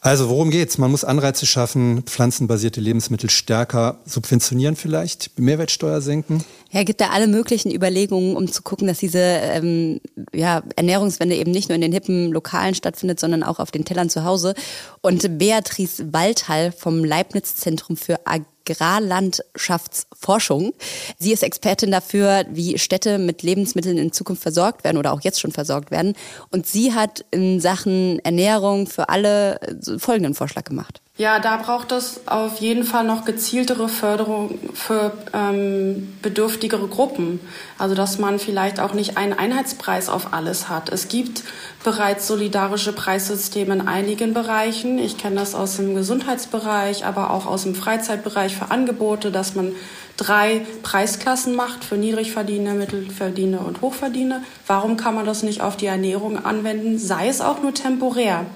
Also 0.00 0.28
worum 0.28 0.50
geht's? 0.50 0.78
Man 0.78 0.90
muss 0.90 1.04
Anreize 1.04 1.44
schaffen, 1.44 2.02
pflanzenbasierte 2.02 2.80
Lebensmittel 2.80 3.30
stärker 3.30 3.98
subventionieren 4.04 4.76
vielleicht, 4.76 5.38
Mehrwertsteuer 5.38 6.00
senken. 6.00 6.44
Ja, 6.70 6.84
gibt 6.84 7.00
da 7.00 7.08
alle 7.10 7.26
möglichen 7.26 7.74
Überlegungen, 7.74 8.36
um 8.36 8.50
zu 8.50 8.62
gucken, 8.62 8.86
dass 8.86 8.98
diese 8.98 9.18
ähm, 9.18 10.00
ja, 10.32 10.62
Ernährungswende 10.76 11.34
eben 11.34 11.50
nicht 11.50 11.68
nur 11.68 11.76
in 11.76 11.80
den 11.80 11.92
hippen 11.92 12.30
Lokalen 12.30 12.74
stattfindet, 12.74 13.18
sondern 13.18 13.42
auch 13.42 13.58
auf 13.58 13.70
den 13.70 13.84
Tellern 13.84 14.10
zu 14.10 14.24
Hause. 14.24 14.54
Und 15.00 15.38
Beatrice 15.38 16.12
Waldhall 16.12 16.72
vom 16.72 17.04
Leibniz 17.04 17.56
Zentrum 17.56 17.96
für 17.96 18.26
Ag 18.26 18.42
Agrarlandschaftsforschung. 18.70 20.72
Sie 21.18 21.32
ist 21.32 21.42
Expertin 21.42 21.90
dafür, 21.90 22.44
wie 22.50 22.78
Städte 22.78 23.18
mit 23.18 23.42
Lebensmitteln 23.42 23.98
in 23.98 24.12
Zukunft 24.12 24.42
versorgt 24.42 24.84
werden 24.84 24.98
oder 24.98 25.12
auch 25.12 25.22
jetzt 25.22 25.40
schon 25.40 25.52
versorgt 25.52 25.90
werden. 25.90 26.14
Und 26.50 26.66
sie 26.66 26.94
hat 26.94 27.24
in 27.30 27.60
Sachen 27.60 28.18
Ernährung 28.20 28.86
für 28.86 29.08
alle 29.08 29.58
folgenden 29.98 30.34
Vorschlag 30.34 30.64
gemacht. 30.64 31.00
Ja, 31.18 31.40
da 31.40 31.56
braucht 31.56 31.90
es 31.90 32.28
auf 32.28 32.60
jeden 32.60 32.84
Fall 32.84 33.02
noch 33.02 33.24
gezieltere 33.24 33.88
Förderung 33.88 34.56
für 34.72 35.10
ähm, 35.32 36.14
bedürftigere 36.22 36.86
Gruppen. 36.86 37.40
Also 37.76 37.96
dass 37.96 38.20
man 38.20 38.38
vielleicht 38.38 38.78
auch 38.78 38.94
nicht 38.94 39.16
einen 39.16 39.32
Einheitspreis 39.32 40.10
auf 40.10 40.32
alles 40.32 40.68
hat. 40.68 40.90
Es 40.90 41.08
gibt 41.08 41.42
bereits 41.82 42.28
solidarische 42.28 42.92
Preissysteme 42.92 43.74
in 43.74 43.88
einigen 43.88 44.32
Bereichen. 44.32 45.00
Ich 45.00 45.18
kenne 45.18 45.34
das 45.34 45.56
aus 45.56 45.78
dem 45.78 45.96
Gesundheitsbereich, 45.96 47.04
aber 47.04 47.32
auch 47.32 47.46
aus 47.46 47.64
dem 47.64 47.74
Freizeitbereich 47.74 48.54
für 48.54 48.70
Angebote, 48.70 49.32
dass 49.32 49.56
man 49.56 49.72
drei 50.16 50.64
Preisklassen 50.84 51.56
macht 51.56 51.84
für 51.84 51.96
Niedrigverdiener, 51.96 52.74
Mittelverdiener 52.74 53.66
und 53.66 53.80
Hochverdiener. 53.80 54.42
Warum 54.68 54.96
kann 54.96 55.16
man 55.16 55.26
das 55.26 55.42
nicht 55.42 55.62
auf 55.62 55.76
die 55.76 55.86
Ernährung 55.86 56.44
anwenden, 56.44 56.96
sei 56.96 57.26
es 57.26 57.40
auch 57.40 57.60
nur 57.60 57.74
temporär? 57.74 58.46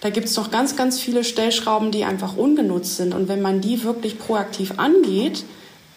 Da 0.00 0.10
gibt 0.10 0.28
es 0.28 0.36
noch 0.36 0.50
ganz, 0.50 0.76
ganz 0.76 0.98
viele 0.98 1.24
Stellschrauben, 1.24 1.90
die 1.90 2.04
einfach 2.04 2.36
ungenutzt 2.36 2.96
sind. 2.96 3.12
Und 3.14 3.28
wenn 3.28 3.42
man 3.42 3.60
die 3.60 3.82
wirklich 3.84 4.18
proaktiv 4.18 4.74
angeht, 4.78 5.44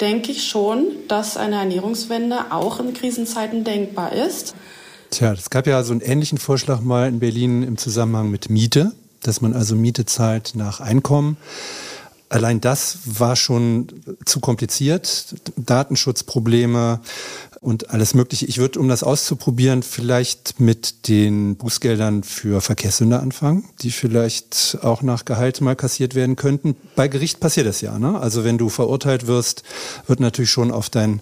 denke 0.02 0.32
ich 0.32 0.46
schon, 0.46 0.88
dass 1.08 1.38
eine 1.38 1.56
Ernährungswende 1.56 2.52
auch 2.52 2.80
in 2.80 2.94
Krisenzeiten 2.94 3.63
denkbar 3.63 4.12
ist. 4.12 4.56
Tja, 5.10 5.32
es 5.32 5.50
gab 5.50 5.68
ja 5.68 5.84
so 5.84 5.94
einen 5.94 6.02
ähnlichen 6.02 6.38
Vorschlag 6.38 6.82
mal 6.82 7.08
in 7.08 7.20
Berlin 7.20 7.63
im 7.63 7.78
Zusammenhang 7.78 8.30
mit 8.30 8.50
Miete, 8.50 8.92
dass 9.22 9.39
man 9.39 9.54
also 9.54 9.76
Miete 9.76 10.06
zahlt 10.06 10.54
nach 10.56 10.82
Einkommen. 10.82 11.38
Allein 12.34 12.60
das 12.60 12.98
war 13.06 13.36
schon 13.36 13.88
zu 14.26 14.39
kompliziert. 14.39 15.36
Datenschutzprobleme, 15.56 17.00
und 17.63 17.91
alles 17.91 18.13
Mögliche. 18.13 18.46
Ich 18.46 18.58
würde, 18.58 18.78
um 18.80 18.89
das 18.89 19.04
auszuprobieren, 19.04 19.84
vielleicht 19.84 20.60
mit 20.60 21.08
den 21.08 21.56
Bußgeldern 21.56 22.24
für 22.24 22.60
Verkehrssünder 22.60 23.22
anfangen, 23.22 23.63
die 23.82 23.91
vielleicht 23.91 24.80
auch 24.82 25.02
nach 25.02 25.24
Gehalt 25.24 25.62
mal 25.62 25.76
kassiert 25.76 26.13
werden 26.13 26.36
könnten. 26.36 26.76
Bei 26.98 27.08
Gericht 27.08 27.39
passiert 27.39 27.65
das 27.65 27.80
ja. 27.80 27.98
Ne? 27.98 28.19
Also 28.19 28.43
wenn 28.43 28.58
du 28.58 28.67
verurteilt 28.67 29.28
wirst, 29.28 29.63
wird 30.08 30.19
natürlich 30.19 30.52
schon 30.52 30.72
auf 30.72 30.89
dein 30.89 31.22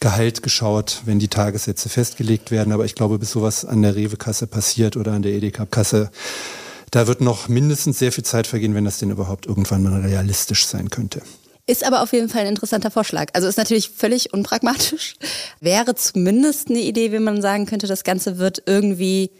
Gehalt 0.00 0.42
geschaut, 0.42 1.02
wenn 1.04 1.20
die 1.20 1.28
Tagessätze 1.28 1.88
festgelegt 1.88 2.50
werden. 2.50 2.72
Aber 2.72 2.84
ich 2.84 2.96
glaube, 2.96 3.20
bis 3.20 3.30
sowas 3.30 3.64
an 3.64 3.82
der 3.82 3.94
Rewe-Kasse 3.94 4.48
passiert 4.48 4.96
oder 4.96 5.12
an 5.12 5.22
der 5.22 5.32
Edeka-Kasse, 5.32 6.10
da 6.90 7.06
wird 7.06 7.20
noch 7.20 7.48
mindestens 7.48 7.98
sehr 7.98 8.12
viel 8.12 8.24
Zeit 8.24 8.46
vergehen, 8.46 8.74
wenn 8.74 8.84
das 8.84 8.98
denn 8.98 9.10
überhaupt 9.10 9.46
irgendwann 9.46 9.82
mal 9.82 10.00
realistisch 10.00 10.66
sein 10.66 10.90
könnte. 10.90 11.22
Ist 11.66 11.84
aber 11.84 12.02
auf 12.02 12.14
jeden 12.14 12.30
Fall 12.30 12.42
ein 12.42 12.48
interessanter 12.48 12.90
Vorschlag. 12.90 13.28
Also 13.34 13.46
ist 13.46 13.58
natürlich 13.58 13.90
völlig 13.90 14.32
unpragmatisch. 14.32 15.16
Wäre 15.60 15.94
zumindest 15.94 16.70
eine 16.70 16.80
Idee, 16.80 17.12
wie 17.12 17.18
man 17.18 17.42
sagen 17.42 17.66
könnte, 17.66 17.86
das 17.86 18.04
Ganze 18.04 18.38
wird 18.38 18.62
irgendwie, 18.64 19.30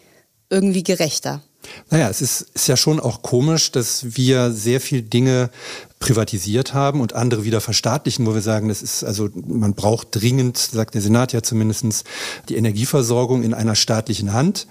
irgendwie 0.51 0.83
gerechter. 0.83 1.43
Naja, 1.91 2.09
es 2.09 2.21
ist, 2.21 2.43
ist 2.55 2.69
ja 2.69 2.77
schon 2.77 3.01
auch 3.01 3.23
komisch, 3.23 3.73
dass 3.73 4.17
wir 4.17 4.53
sehr 4.53 4.81
viel 4.81 5.03
Dinge 5.03 5.51
privatisiert 5.99 6.75
haben 6.75 7.01
und 7.01 7.15
andere 7.15 7.45
wieder 7.45 7.61
verstaatlichen, 7.61 8.27
wo 8.27 8.35
wir 8.35 8.43
sagen, 8.43 8.69
das 8.69 8.83
ist, 8.83 9.05
also 9.05 9.29
man 9.47 9.75
braucht 9.75 10.09
dringend, 10.13 10.59
sagt 10.59 10.95
der 10.95 11.03
Senat 11.03 11.33
ja 11.33 11.43
zumindestens 11.43 12.05
die 12.49 12.57
Energieversorgung 12.57 13.43
in 13.43 13.55
einer 13.55 13.75
staatlichen 13.75 14.33
Hand. 14.33 14.67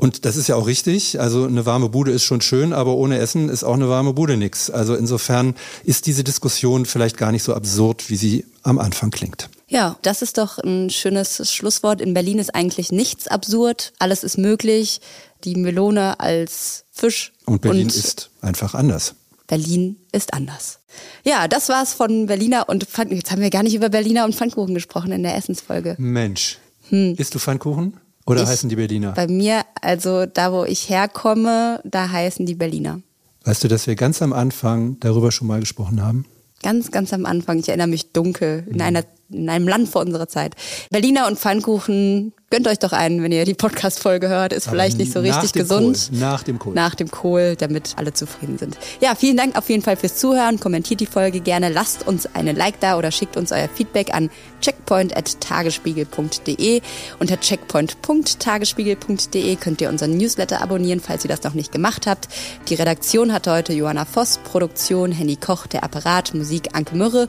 Und 0.00 0.24
das 0.24 0.36
ist 0.36 0.46
ja 0.46 0.54
auch 0.54 0.68
richtig. 0.68 1.18
Also 1.18 1.44
eine 1.44 1.66
warme 1.66 1.88
Bude 1.88 2.12
ist 2.12 2.22
schon 2.22 2.40
schön, 2.40 2.72
aber 2.72 2.94
ohne 2.94 3.18
Essen 3.18 3.48
ist 3.48 3.64
auch 3.64 3.74
eine 3.74 3.88
warme 3.88 4.12
Bude 4.12 4.36
nix. 4.36 4.70
Also 4.70 4.94
insofern 4.94 5.56
ist 5.82 6.06
diese 6.06 6.22
Diskussion 6.22 6.86
vielleicht 6.86 7.16
gar 7.16 7.32
nicht 7.32 7.42
so 7.42 7.52
absurd, 7.52 8.08
wie 8.08 8.14
sie 8.14 8.46
am 8.62 8.78
Anfang 8.78 9.10
klingt. 9.10 9.50
Ja, 9.66 9.96
das 10.02 10.22
ist 10.22 10.38
doch 10.38 10.58
ein 10.58 10.88
schönes 10.90 11.52
Schlusswort. 11.52 12.00
In 12.00 12.14
Berlin 12.14 12.38
ist 12.38 12.54
eigentlich 12.54 12.92
nichts 12.92 13.26
absurd. 13.26 13.92
Alles 13.98 14.22
ist 14.22 14.38
möglich. 14.38 15.00
Die 15.42 15.56
Melone 15.56 16.20
als 16.20 16.84
Fisch. 16.92 17.32
Und 17.44 17.62
Berlin 17.62 17.88
und 17.88 17.96
ist 17.96 18.30
einfach 18.40 18.74
anders. 18.74 19.16
Berlin 19.48 19.96
ist 20.12 20.32
anders. 20.32 20.78
Ja, 21.24 21.48
das 21.48 21.68
war's 21.68 21.92
von 21.92 22.26
Berliner 22.26 22.68
und 22.68 22.84
Pfannkuchen. 22.84 23.18
Jetzt 23.18 23.32
haben 23.32 23.42
wir 23.42 23.50
gar 23.50 23.64
nicht 23.64 23.74
über 23.74 23.88
Berliner 23.88 24.24
und 24.24 24.36
Pfannkuchen 24.36 24.74
gesprochen 24.74 25.10
in 25.10 25.24
der 25.24 25.34
Essensfolge. 25.34 25.96
Mensch. 25.98 26.58
Hm. 26.88 27.16
Isst 27.18 27.34
du 27.34 27.40
Pfannkuchen? 27.40 27.96
Oder 28.28 28.42
ich, 28.42 28.48
heißen 28.48 28.68
die 28.68 28.76
Berliner? 28.76 29.12
Bei 29.12 29.26
mir, 29.26 29.62
also 29.80 30.26
da, 30.26 30.52
wo 30.52 30.64
ich 30.64 30.88
herkomme, 30.88 31.80
da 31.84 32.10
heißen 32.10 32.46
die 32.46 32.54
Berliner. 32.54 33.00
Weißt 33.44 33.64
du, 33.64 33.68
dass 33.68 33.86
wir 33.86 33.94
ganz 33.94 34.20
am 34.20 34.32
Anfang 34.32 34.98
darüber 35.00 35.32
schon 35.32 35.48
mal 35.48 35.60
gesprochen 35.60 36.02
haben? 36.02 36.26
Ganz, 36.62 36.90
ganz 36.90 37.12
am 37.12 37.24
Anfang. 37.24 37.58
Ich 37.58 37.68
erinnere 37.68 37.86
mich 37.86 38.12
dunkel 38.12 38.66
in, 38.68 38.82
einer, 38.82 39.04
in 39.30 39.48
einem 39.48 39.68
Land 39.68 39.88
vor 39.88 40.02
unserer 40.02 40.28
Zeit. 40.28 40.54
Berliner 40.90 41.26
und 41.26 41.38
Pfannkuchen 41.38 42.32
Gönnt 42.50 42.66
euch 42.66 42.78
doch 42.78 42.92
einen, 42.92 43.22
wenn 43.22 43.30
ihr 43.30 43.44
die 43.44 43.52
Podcast-Folge 43.52 44.30
hört. 44.30 44.54
Ist 44.54 44.68
Aber 44.68 44.76
vielleicht 44.76 44.96
nicht 44.96 45.12
so 45.12 45.20
richtig 45.20 45.52
gesund. 45.52 46.08
Kohl. 46.08 46.18
Nach 46.18 46.42
dem 46.42 46.58
Kohl. 46.58 46.72
Nach 46.72 46.94
dem 46.94 47.10
Kohl, 47.10 47.56
damit 47.56 47.92
alle 47.96 48.14
zufrieden 48.14 48.56
sind. 48.56 48.78
Ja, 49.02 49.14
vielen 49.14 49.36
Dank 49.36 49.58
auf 49.58 49.68
jeden 49.68 49.82
Fall 49.82 49.96
fürs 49.96 50.16
Zuhören. 50.16 50.58
Kommentiert 50.58 51.00
die 51.00 51.06
Folge 51.06 51.40
gerne. 51.40 51.68
Lasst 51.68 52.08
uns 52.08 52.26
eine 52.34 52.52
Like 52.52 52.80
da 52.80 52.96
oder 52.96 53.10
schickt 53.10 53.36
uns 53.36 53.52
euer 53.52 53.68
Feedback 53.68 54.14
an 54.14 54.30
checkpoint.tagesspiegel.de. 54.62 56.80
Unter 57.18 57.38
checkpoint.tagesspiegel.de 57.38 59.56
könnt 59.56 59.82
ihr 59.82 59.90
unseren 59.90 60.16
Newsletter 60.16 60.62
abonnieren, 60.62 61.00
falls 61.00 61.26
ihr 61.26 61.28
das 61.28 61.42
noch 61.42 61.52
nicht 61.52 61.70
gemacht 61.70 62.06
habt. 62.06 62.28
Die 62.70 62.76
Redaktion 62.76 63.34
hatte 63.34 63.52
heute 63.52 63.74
Johanna 63.74 64.06
Voss, 64.06 64.38
Produktion 64.38 65.12
Henny 65.12 65.36
Koch, 65.36 65.66
der 65.66 65.84
Apparat, 65.84 66.32
Musik 66.32 66.70
Anke 66.72 66.96
Mürre. 66.96 67.28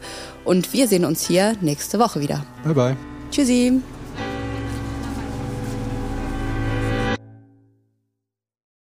Und 0.49 0.73
wir 0.73 0.87
sehen 0.87 1.05
uns 1.05 1.27
hier 1.27 1.55
nächste 1.61 1.99
Woche 1.99 2.21
wieder. 2.21 2.43
Bye 2.63 2.73
bye. 2.73 2.97
Tschüssi. 3.29 3.83